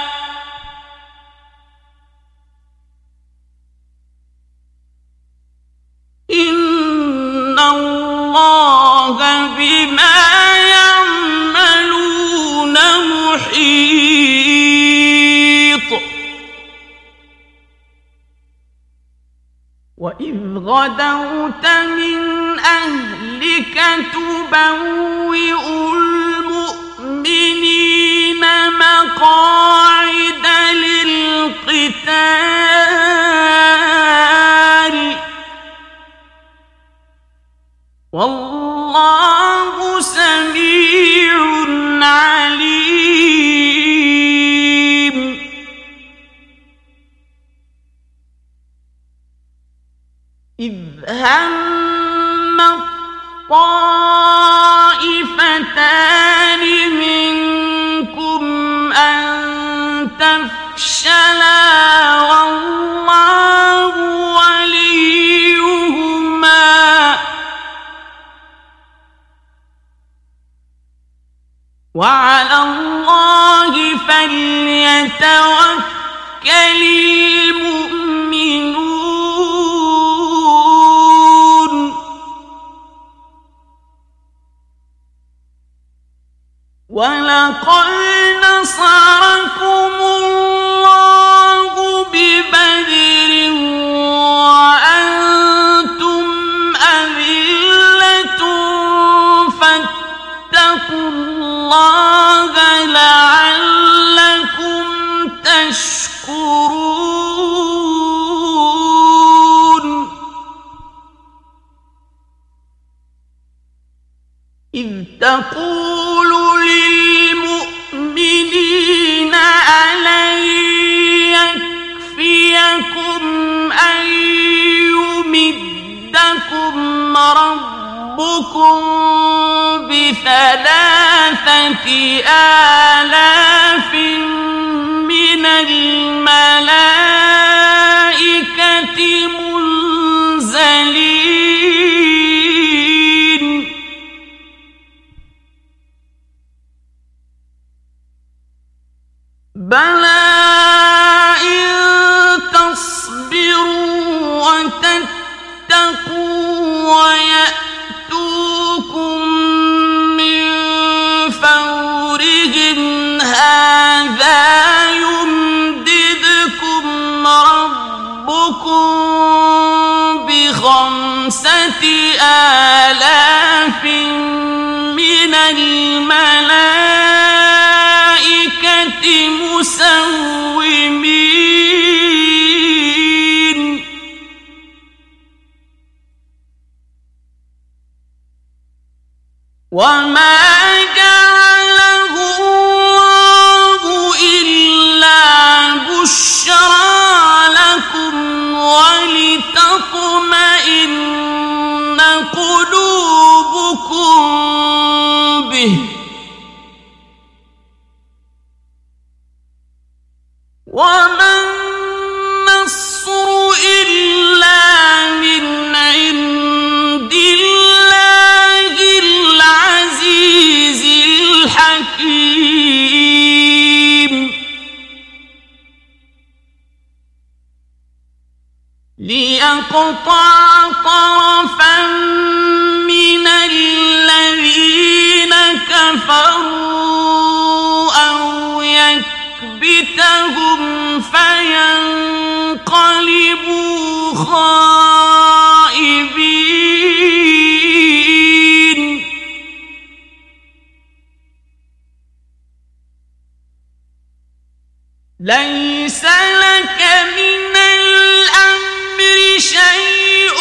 [255.22, 256.82] ليس لك
[257.16, 260.38] من الأمر شيء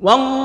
[0.00, 0.39] والله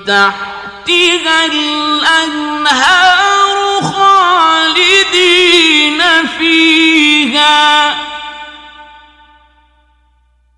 [0.05, 6.01] تحتها الأنهار خالدين
[6.39, 7.95] فيها.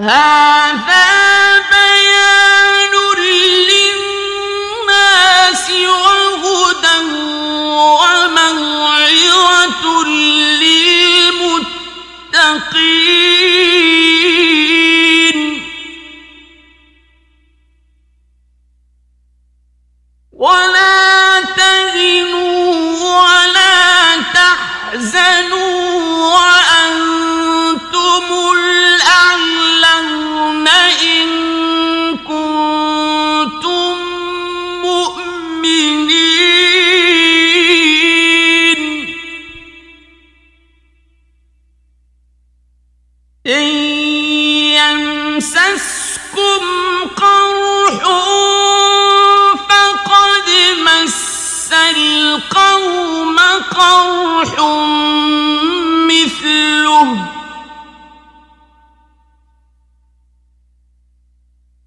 [0.00, 1.63] هذا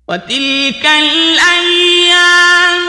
[0.07, 2.86] وتلك الأيام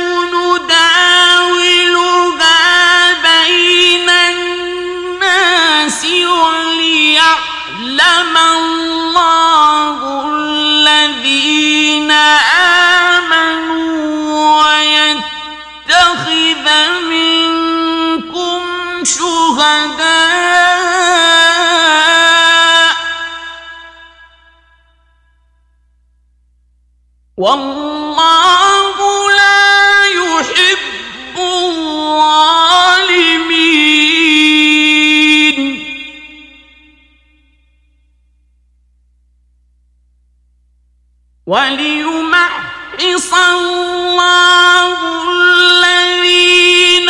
[41.48, 44.96] وليمحص الله
[45.40, 47.08] الذين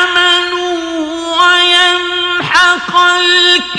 [0.00, 0.76] آمنوا
[1.40, 3.70] ويمحق الكافرين.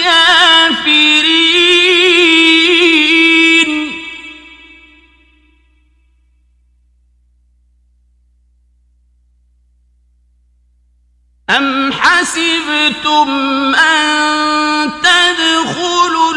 [11.49, 13.29] أم حسبتم
[13.75, 16.30] أن تدخلوا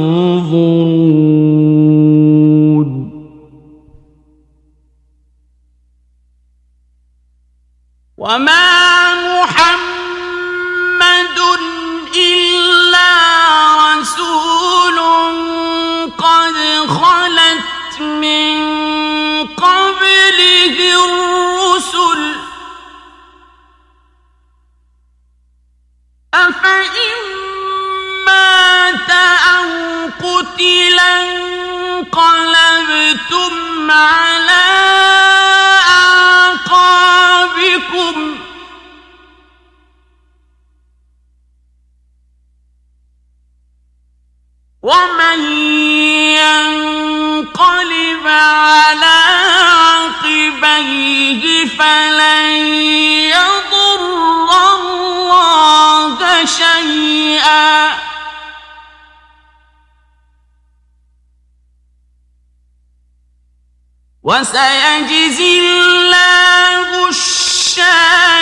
[64.28, 68.38] وسيجزي الله الشاكرين.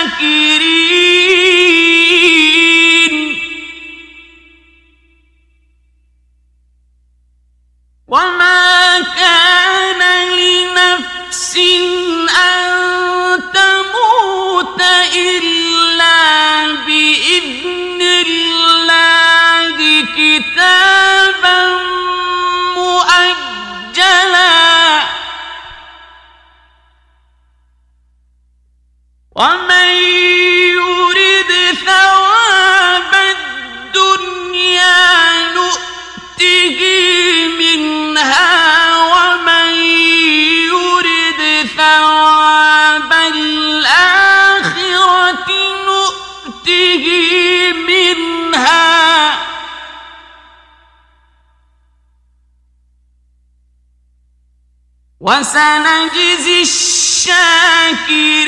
[29.36, 29.88] ومن
[30.72, 31.52] يرد
[31.86, 34.98] ثواب الدنيا
[35.52, 36.78] نؤته
[37.58, 38.52] منها
[39.12, 39.68] ومن
[40.72, 41.42] يرد
[41.76, 44.68] ثواب الآخرة
[45.84, 47.04] نؤته
[47.72, 48.88] منها.
[55.20, 56.95] وسنجزي
[57.28, 58.46] الشاكرين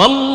[0.00, 0.29] والله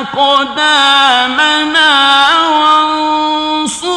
[0.00, 1.90] أقدامنا
[2.48, 3.94] وانصرنا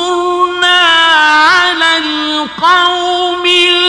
[1.50, 3.88] على القوم الكافرين.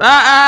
[0.00, 0.45] فآتاهم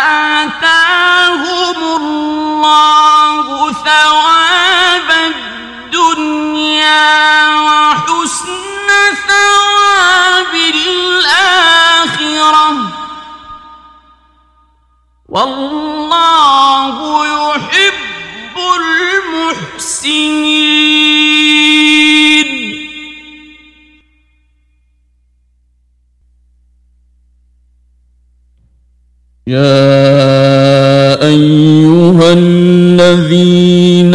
[29.49, 34.15] يا أيها الذين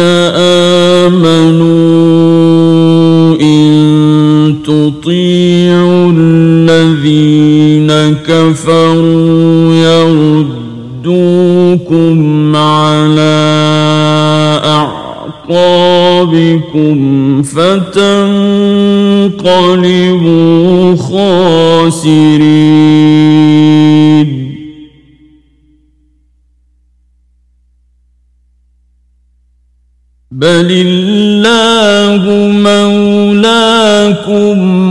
[1.10, 1.74] آمنوا
[3.40, 7.90] إن تطيعوا الذين
[8.26, 9.74] كفروا
[11.04, 13.50] يردوكم على
[15.50, 18.06] أعقابكم فتنقلبوا
[20.96, 22.44] خاسرين.
[30.34, 32.22] بل الله
[32.66, 34.14] مولاكم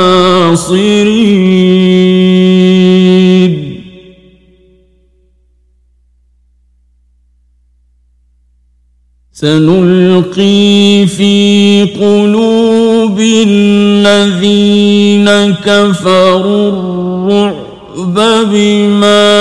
[9.32, 18.16] سنلقي في قلوب الذين كفروا الرعب
[18.52, 19.33] بما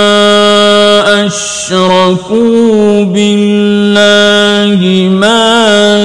[1.25, 4.79] أشركوا بالله
[5.09, 5.53] ما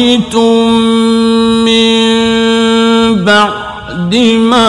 [1.66, 1.98] من
[3.26, 4.68] بعد ما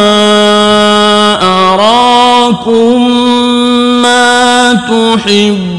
[1.43, 3.11] أراكم
[4.03, 5.79] ما تحبون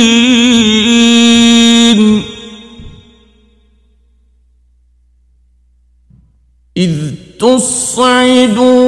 [6.81, 6.91] إذ
[7.39, 8.79] تصعدون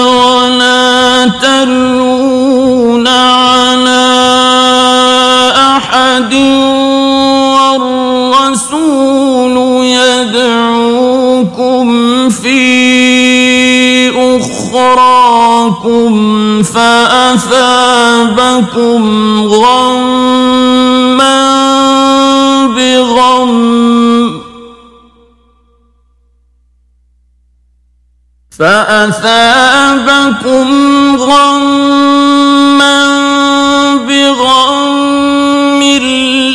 [0.00, 4.12] ولا تلون على
[5.56, 6.34] أحد
[8.34, 11.08] والرسول يدعوكم
[12.28, 12.62] في
[14.36, 16.12] أخراكم
[16.62, 17.82] فأثابكم
[19.42, 20.72] غما
[22.66, 24.41] بغم
[28.62, 30.66] فأثابكم
[31.16, 33.02] غما
[33.96, 35.82] بغم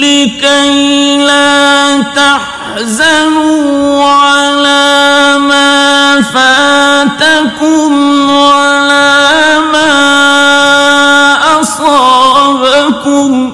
[0.01, 7.91] لكي لا تحزنوا على ما فاتكم
[8.29, 9.93] ولا ما
[11.61, 13.51] أصابكم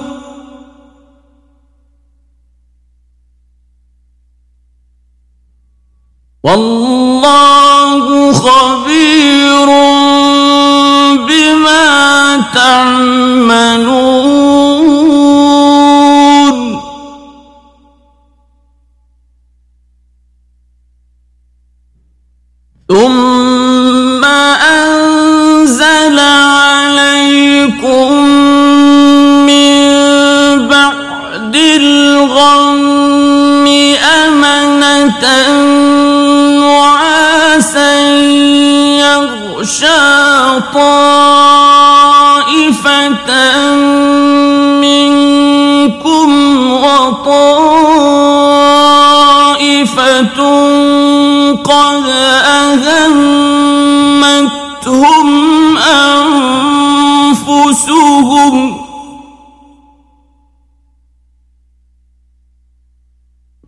[6.44, 6.83] والله
[12.54, 14.34] تعملون.
[22.88, 28.12] ثم أنزل عليكم
[29.46, 29.78] من
[30.68, 33.66] بعد الغم
[34.24, 35.24] أمنة
[36.60, 38.00] نعاسا
[39.00, 40.04] يغشى
[40.74, 41.13] طائفة
[51.74, 52.08] قد
[54.14, 55.28] أهمتهم
[57.38, 58.54] أنفسهم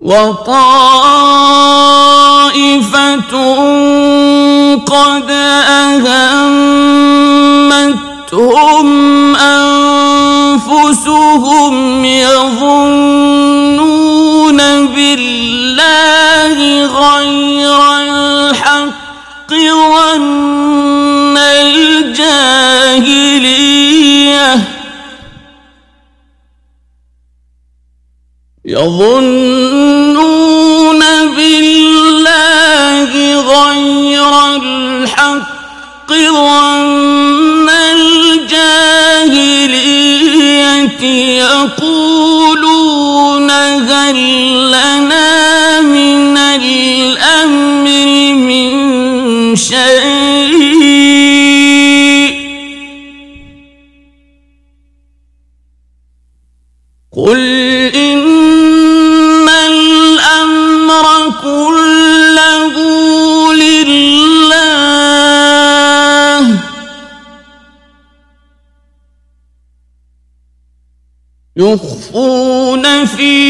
[0.01, 0.57] وطائفة
[4.87, 5.31] قد
[5.71, 6.17] أهمتهم
[10.47, 10.95] أنفسهم
[12.05, 13.77] يظنون
[14.87, 15.66] بالله
[16.87, 22.57] غير الحق ظن الجاهلية
[28.65, 29.79] يظنون
[31.37, 33.11] بالله
[33.41, 38.67] غير الحق ظن الجاهلية
[41.39, 42.86] يقولون
[43.21, 44.17] هل
[44.69, 47.87] لنا من الأمر
[48.35, 50.77] من شيء
[57.17, 57.41] قل
[57.95, 61.07] إن الأمر
[61.43, 62.75] كله
[63.55, 64.77] لله
[71.57, 72.46] يخفون
[73.07, 73.46] في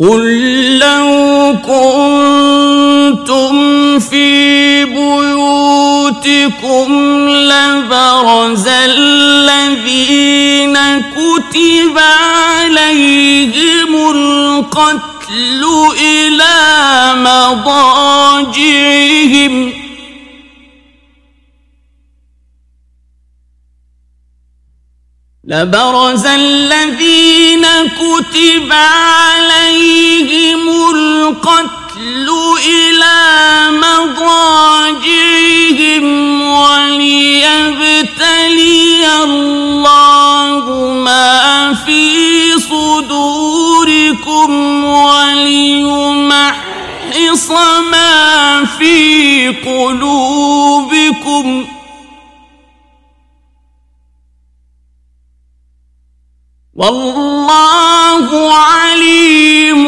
[0.00, 3.54] قل لو كنتم
[3.98, 6.88] في بيوتكم
[7.28, 15.64] لبرز الذين كتب عليهم القتل
[16.00, 16.54] إلى
[17.16, 18.66] مضاجعهم
[25.48, 32.28] لبرز الذين كتب عليهم القتل
[32.66, 33.16] إلى
[33.70, 35.06] مضاجعهم
[36.42, 37.46] وليبتلي
[39.22, 40.64] الله
[41.04, 44.50] ما في صدوركم
[44.84, 46.50] وليمحص
[47.90, 51.46] ما في قلوبكم
[56.76, 59.84] والله عليم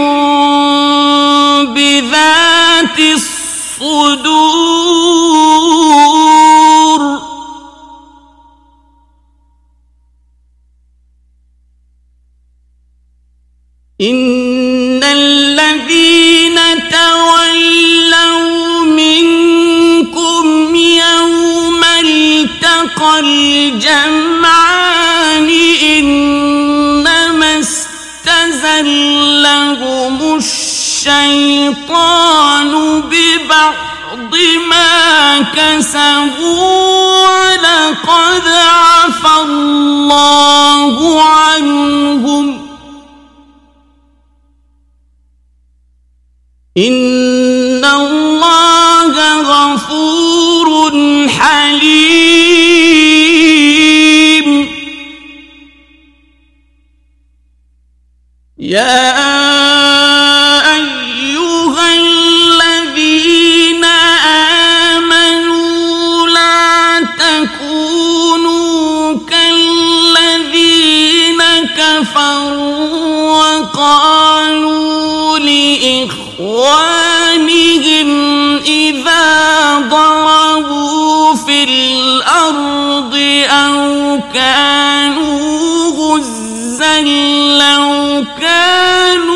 [1.74, 4.19] بذات الصدور.
[14.01, 16.59] إن الذين
[16.90, 24.28] تولوا منكم يوم التقى الجمعان
[31.69, 34.35] الشيطان ببعض
[34.70, 42.69] ما كسبوا ولقد عفى الله عنهم.
[46.77, 47.18] إن
[84.35, 89.28] كانوا غزا لو كانوا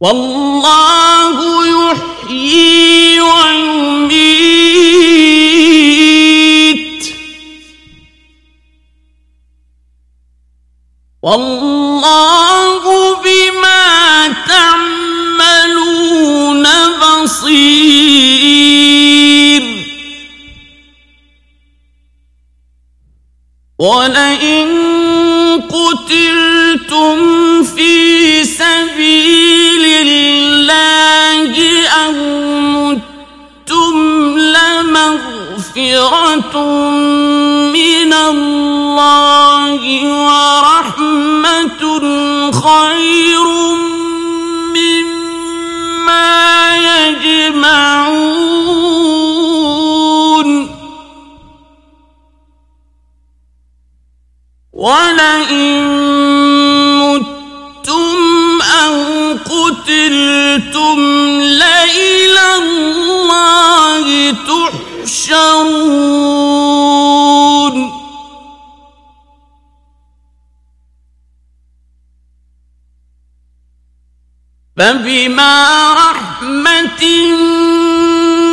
[0.00, 1.36] والله
[1.66, 4.50] يحيي ويميت.
[11.22, 11.79] والله
[35.80, 36.90] لمغفرة
[37.72, 39.82] من الله
[40.24, 41.82] ورحمة
[42.52, 43.46] خير
[44.76, 46.28] مما
[46.76, 48.19] يجمعون
[65.30, 66.90] تحشرون
[74.76, 77.02] فبما رحمة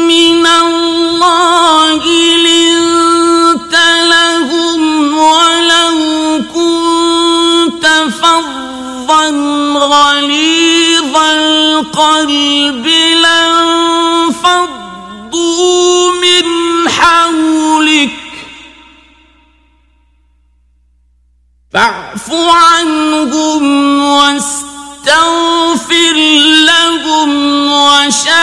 [0.08, 2.04] من الله
[2.48, 3.76] لنت
[4.10, 4.82] لهم
[5.18, 5.98] ولو
[6.54, 7.86] كنت
[8.22, 9.30] فظا
[9.78, 12.97] غليظ القلب.
[21.78, 23.64] فاعف عنهم
[24.02, 25.48] واستغفر
[26.66, 27.32] لهم
[27.72, 28.36] وشاورهم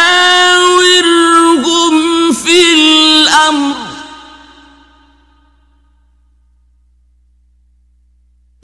[2.33, 3.75] في الأمر.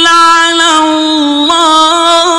[0.07, 2.32] على الله.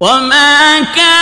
[0.00, 1.19] وما كان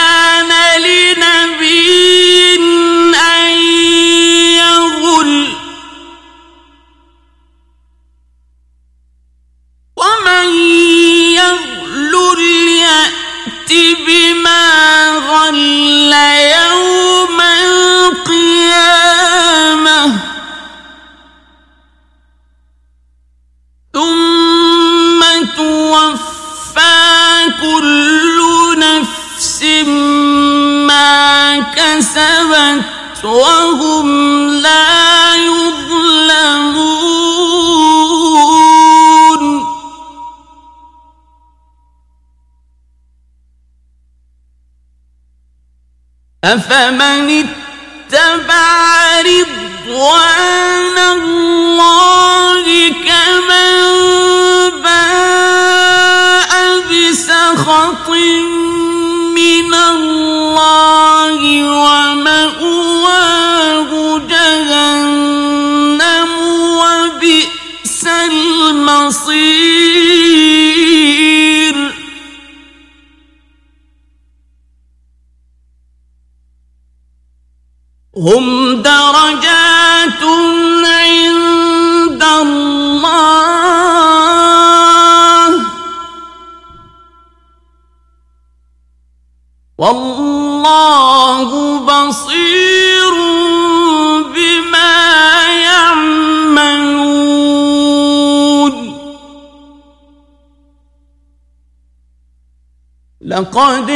[103.59, 103.91] قد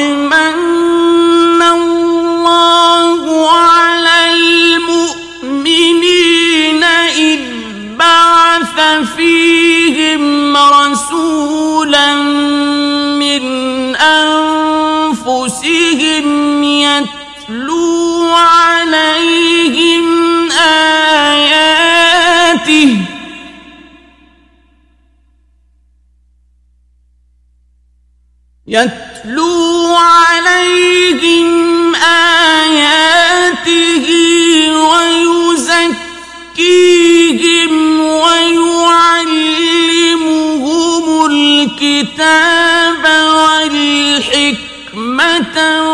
[45.63, 45.92] não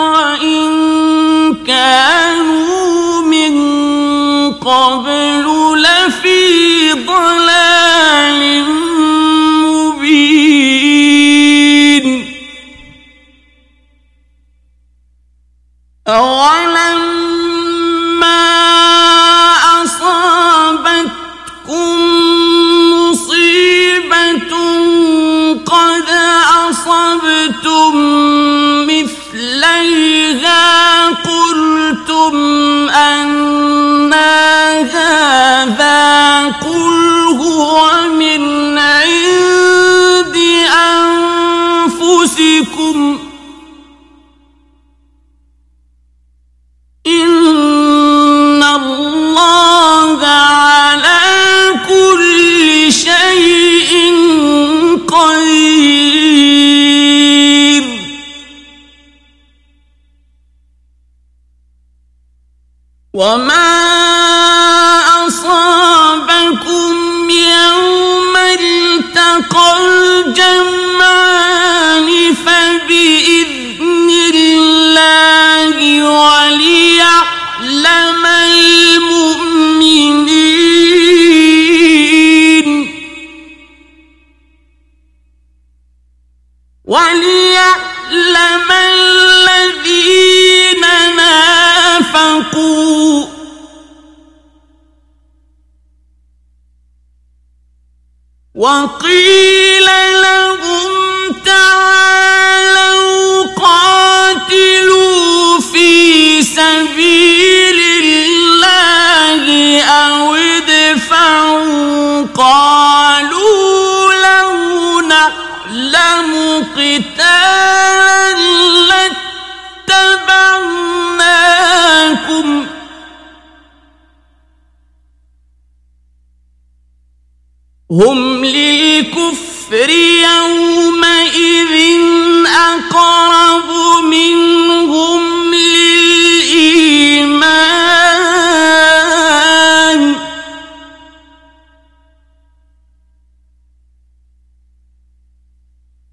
[63.19, 63.68] 我妈。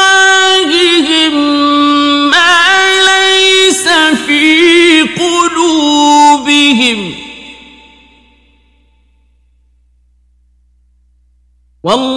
[2.29, 2.55] ما
[3.09, 3.87] ليس
[4.27, 6.99] في قلوبهم.
[11.83, 12.12] والله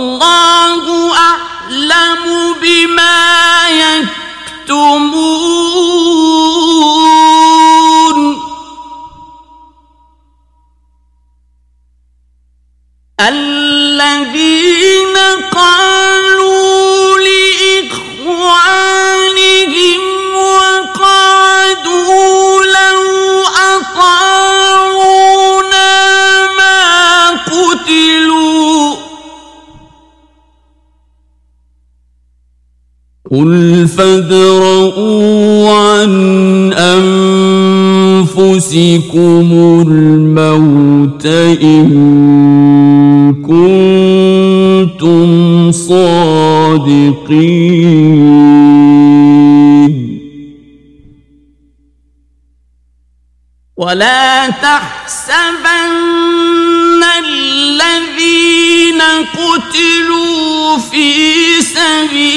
[33.36, 36.72] قل فادرؤوا عن
[38.32, 39.48] أنفسكم
[39.88, 41.26] الموت
[41.62, 41.86] إن
[43.42, 45.28] كنتم
[45.72, 47.36] صادقين
[53.76, 55.76] ولا تحسبن
[57.18, 59.00] الذين
[59.36, 61.12] قتلوا في
[61.60, 62.35] سبيل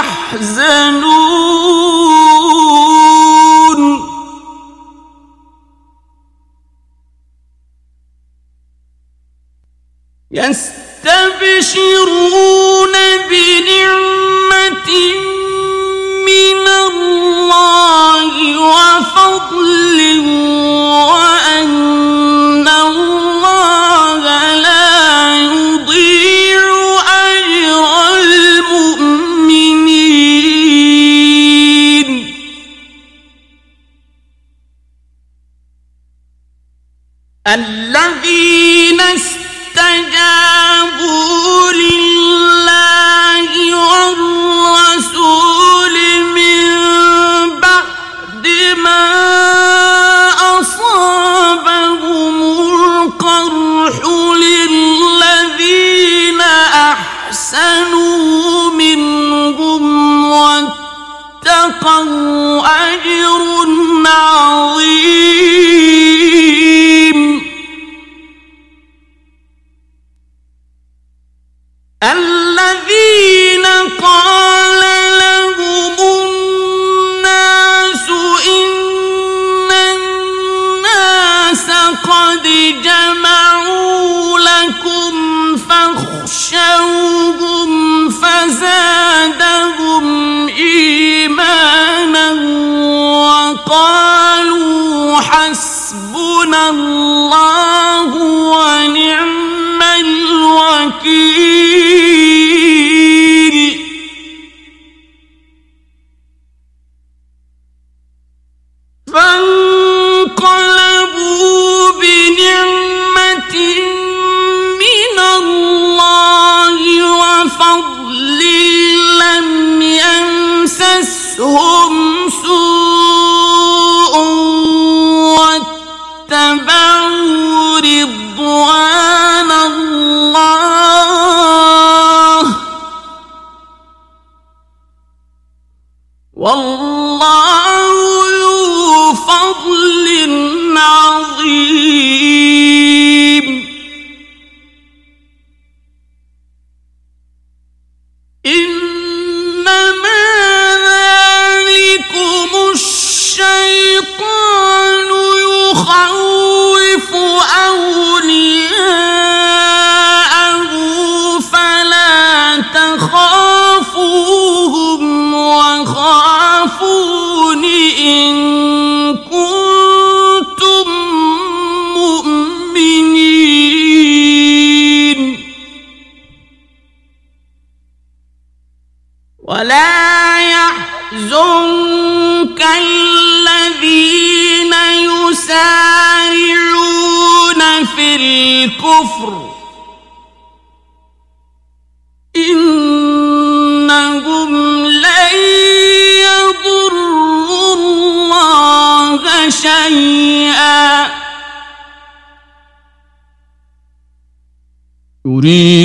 [0.00, 1.59] يحزنون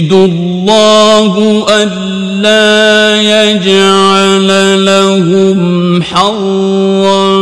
[0.06, 4.50] يريد الله ألا يجعل
[4.86, 7.38] لهم حظا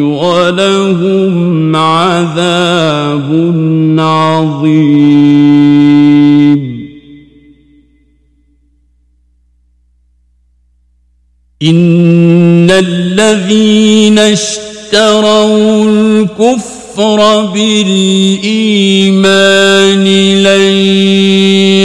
[0.00, 3.28] ولهم عذاب
[3.98, 5.14] عظيم.
[11.62, 18.54] إن الذين اشتروا الكفر الكفر بالإيمان
[20.42, 20.76] لن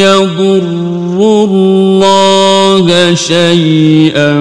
[0.05, 4.39] يضروا الله شيئا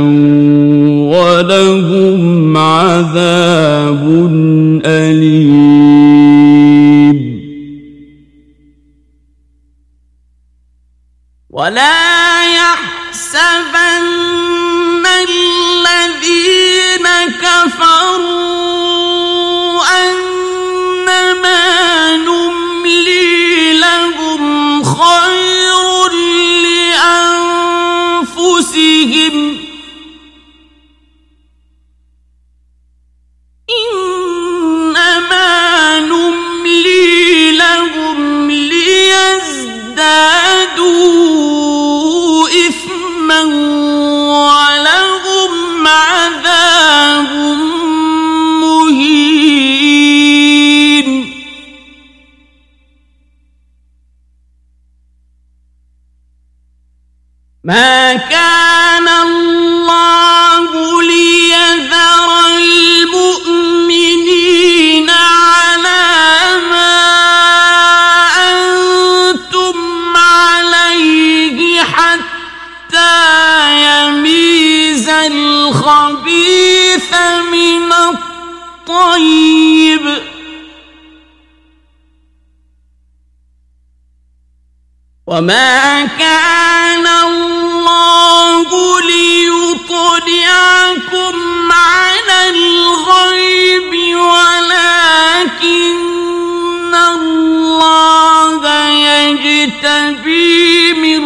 [1.08, 4.28] ولهم عذاب
[57.68, 62.30] ما كان الله ليذر
[63.36, 66.96] المؤمنين على ما
[68.48, 69.76] أنتم
[70.16, 73.16] عليه حتى
[73.84, 76.34] يميز الخبيث
[77.52, 77.92] من
[78.88, 80.04] الطيب.
[85.26, 85.97] وما
[90.58, 95.54] ليطلعكم على الغيب ولكن
[96.94, 98.60] الله
[99.50, 101.22] يجتبي من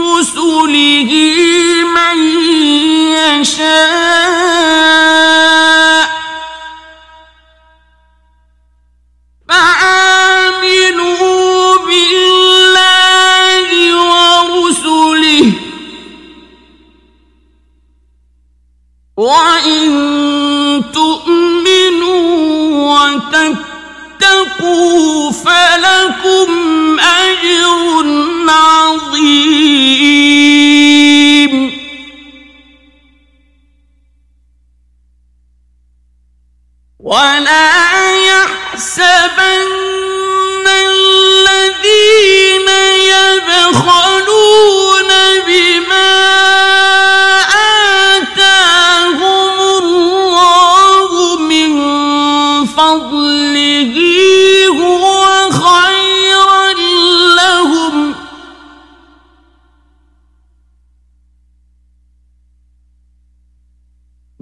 [0.00, 1.10] رسله
[1.84, 2.18] من
[3.16, 4.27] يشاء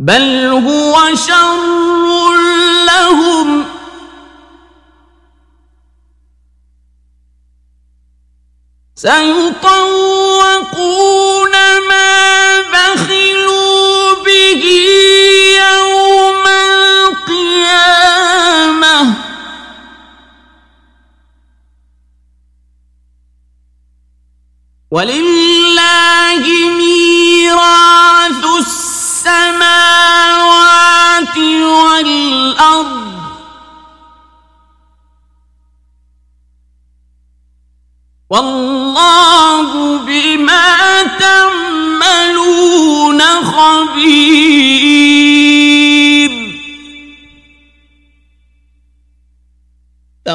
[0.06, 2.34] بل هو شر
[2.86, 3.64] لهم
[8.94, 9.35] سيطوقون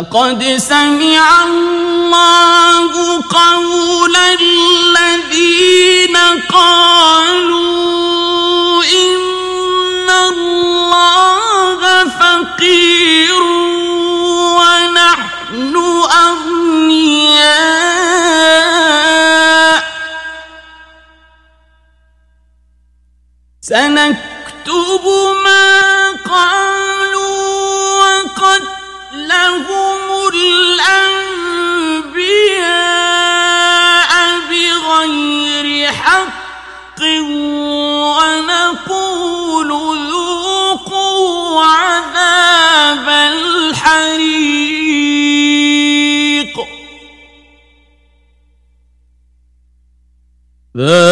[0.02, 2.92] لقد سمع الله
[3.30, 6.18] قول الذين
[6.50, 7.64] قالوا
[8.84, 11.80] إن الله
[12.20, 13.44] فقير
[14.58, 15.76] ونحن
[16.26, 17.22] أغنياء.
[23.62, 24.31] سنكتب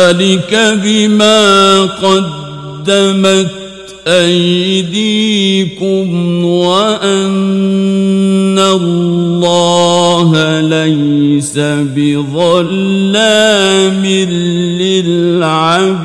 [0.10, 3.50] ذلك بما قدمت
[4.08, 5.66] أيديكم
[6.46, 7.30] وأن
[8.60, 10.32] الله
[10.62, 11.60] ليس
[11.96, 13.06] بظلام
[14.82, 16.00] للعبيد.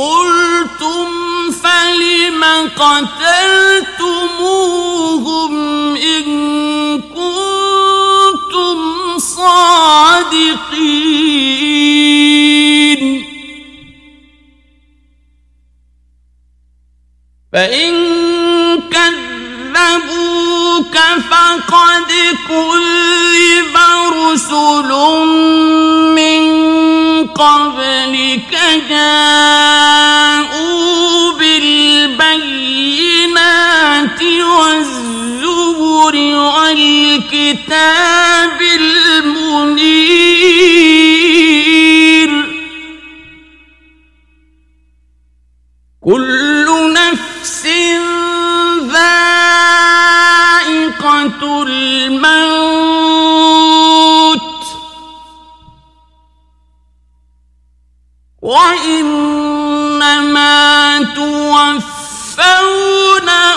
[0.00, 1.06] قلتم
[1.50, 2.44] فلم
[2.76, 3.12] قتلتموهم
[5.96, 6.24] إن
[7.00, 8.78] كنتم
[9.18, 10.60] صادقين؟
[17.52, 17.92] فإن
[18.90, 20.96] كذبوك
[21.30, 22.10] فقد
[22.48, 23.76] كذب
[24.12, 24.90] رسل
[27.40, 28.52] قبلك
[28.88, 30.42] جاءوا
[31.38, 32.60] بالبينات
[34.22, 36.14] والزبر
[36.54, 37.78] والكتاب
[38.80, 40.59] المنير.
[59.90, 60.52] وإنما
[61.14, 61.88] توفون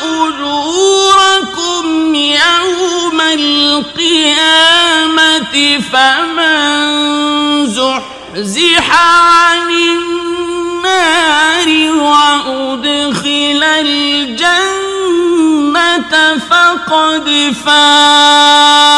[0.04, 4.74] أجوركم يوم القيامة
[5.92, 6.58] فمن
[7.68, 14.84] زحزح عن النار وأدخل الجنة
[16.50, 17.28] فقد
[17.66, 18.94] فاز.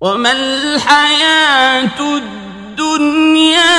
[0.00, 3.76] وما الحياة الدنيا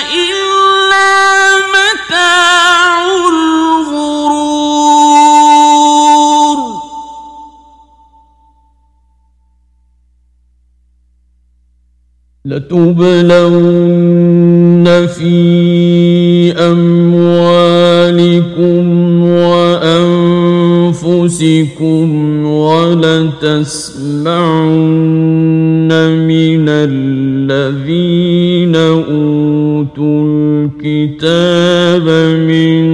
[0.00, 4.76] إلا متاع الغرور.
[12.44, 13.96] لتبلون
[15.06, 18.84] في أموالكم
[19.46, 22.06] وأنفسكم
[22.46, 24.45] ولتسمعن
[31.06, 32.08] الكتاب
[32.42, 32.84] من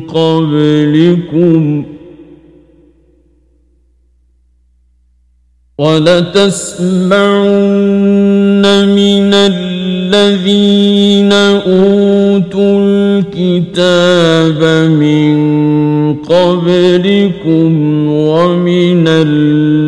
[0.00, 1.84] قبلكم
[5.78, 7.24] ولتسمعن
[8.94, 9.34] من
[10.14, 15.34] الذين أوتوا الكتاب من
[16.14, 17.72] قبلكم
[18.08, 19.79] ومن الذين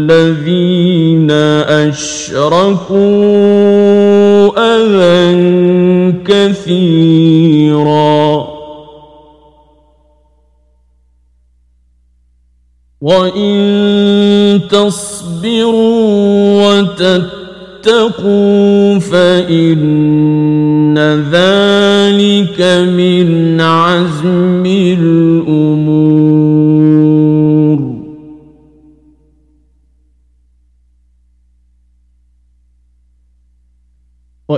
[1.93, 2.97] أشركوا
[4.57, 5.21] أذى
[6.25, 8.23] كثيرا
[13.01, 16.23] وإن تصبروا
[17.83, 20.99] وتتقوا فإن
[21.33, 26.02] ذلك من عزم الأمور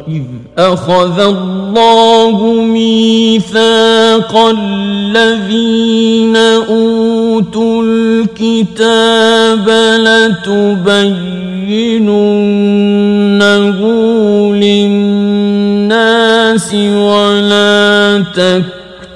[0.09, 0.23] وإذ
[0.59, 9.69] أخذ الله ميثاق الذين أوتوا الكتاب
[10.49, 11.15] لتبيننه
[14.55, 15.95] للناس
[16.75, 18.25] ولا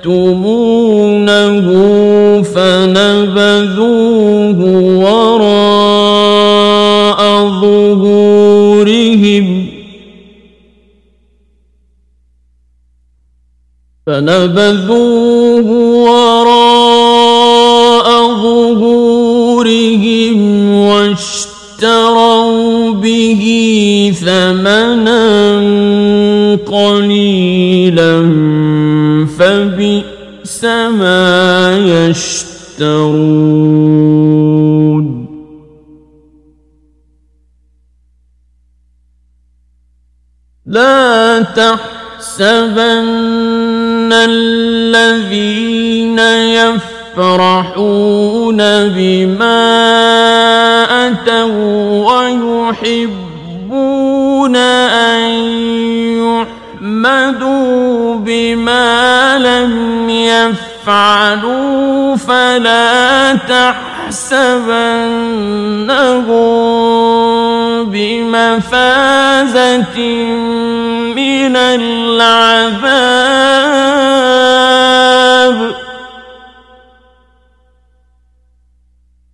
[0.04, 1.68] تكتمونه
[2.42, 4.58] فنبذوه
[5.04, 6.78] وراء
[7.60, 9.67] ظهورهم
[14.08, 15.68] فنبذوه
[16.08, 18.08] وراء
[18.42, 20.38] ظهورهم
[20.74, 23.42] واشتروا به
[24.20, 25.24] ثمنا
[26.66, 28.14] قليلا
[29.38, 32.88] فبئس ما يشترون.
[40.66, 43.47] لا تحسبن
[44.12, 46.18] الذين
[47.18, 48.56] يفرحون
[48.88, 49.58] بما
[51.08, 52.08] أتوا
[52.88, 55.30] ويحبون أن
[56.80, 64.68] يحمدوا بما لم يفعلوا فلا تحسبنهم
[67.84, 69.98] بمفازة
[71.48, 72.78] من العذاب.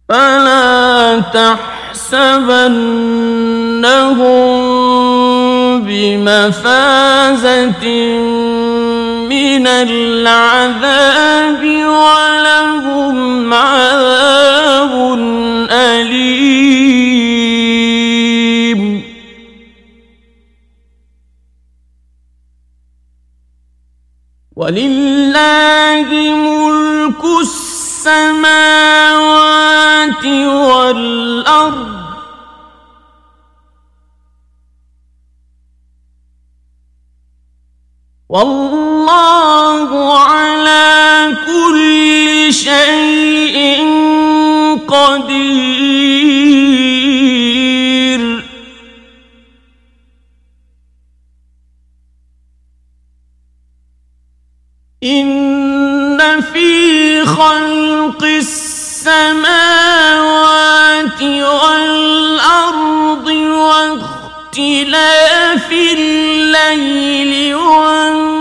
[0.09, 2.65] فلا تحسبنهم
[5.83, 7.85] بمفازة
[9.29, 14.84] من العذاب ولهم عذاب
[24.65, 27.23] ولله ملك
[28.01, 28.65] السماوات
[30.25, 31.95] والأرض.
[38.29, 43.59] والله على كل شيء
[44.89, 46.24] قدير.
[59.07, 60.25] السماوات
[61.63, 63.27] والأرض
[64.47, 64.93] واختلاف
[65.73, 68.35] الليل والنهار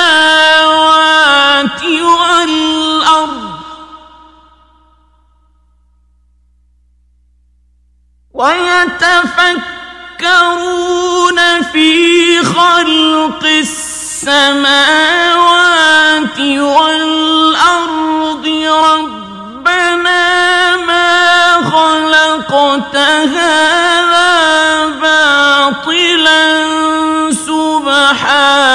[1.84, 3.55] والأرض.
[8.34, 9.62] ويتفكرون
[11.73, 14.28] في خلق السماوات
[16.41, 17.24] والأرض.
[18.84, 20.53] ربنا
[22.74, 22.96] خلقت
[23.36, 26.42] هذا باطلا
[27.46, 28.72] سبحانك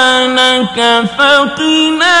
[1.18, 2.20] فقنا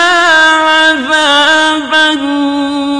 [0.66, 2.99] عذاب النار.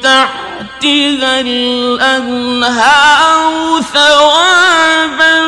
[0.00, 3.52] تحتها الأنهار
[3.94, 5.46] ثوابا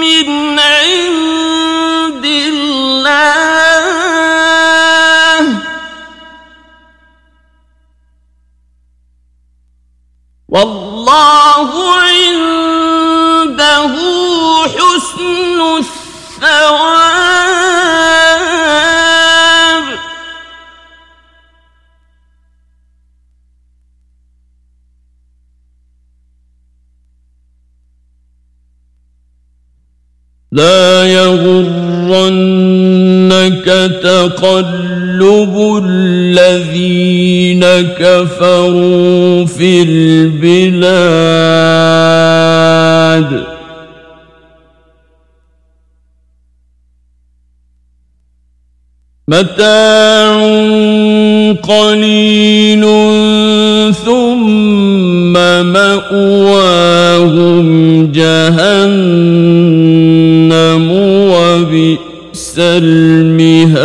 [0.00, 3.65] من عند الله.
[10.56, 11.70] والله
[12.00, 13.14] عنده
[14.64, 16.76] حسن الثواب.
[30.52, 31.06] لا
[33.46, 33.64] يغرنك
[34.02, 37.64] تقلب الذين
[37.98, 41.06] كفروا في البلاد.
[49.28, 50.36] متاع
[51.62, 52.84] قليل
[54.06, 55.32] ثم
[55.72, 56.86] مأواهم
[58.12, 59.46] جهنم
[61.30, 62.15] وبئس
[62.58, 63.76] المهاد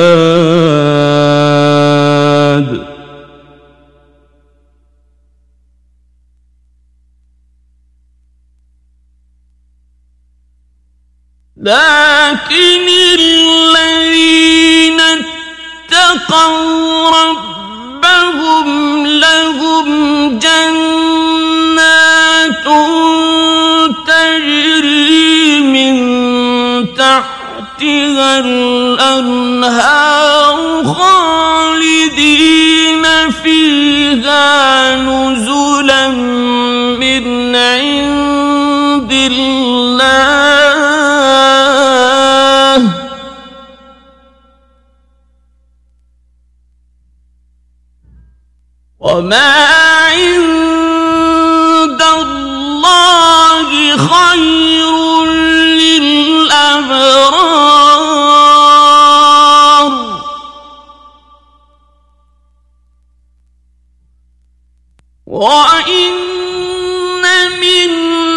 [28.45, 30.15] الأنهار
[30.93, 32.21] خالدين
[33.31, 36.07] فيها نزلا
[36.97, 39.71] من عند الله.
[48.99, 49.51] وما
[50.11, 54.93] عند الله خير
[55.81, 57.70] للأبرار.
[65.41, 66.13] وإن
[67.61, 67.89] من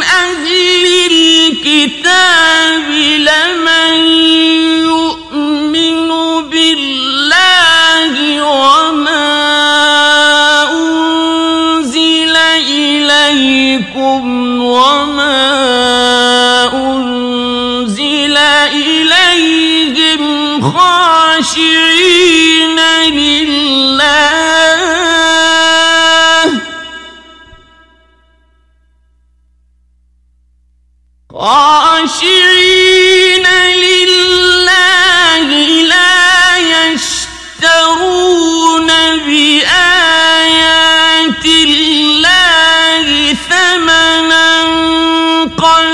[0.03, 3.95] أهل الكتاب لمن
[4.81, 6.09] يؤمن
[6.51, 9.37] بالله وما
[10.73, 12.37] أنزل
[12.73, 14.23] إليكم
[14.63, 15.45] وما
[16.73, 18.37] أنزل
[18.73, 20.23] إليهم
[20.73, 22.01] خاشعين
[23.13, 24.64] لله
[31.45, 33.47] خاشعين
[33.85, 35.49] لله
[35.83, 36.59] لا
[36.93, 38.91] يشترون
[39.27, 40.65] بآيات
[41.45, 43.07] الله
[43.49, 44.49] ثمنا
[45.45, 45.94] قليلا.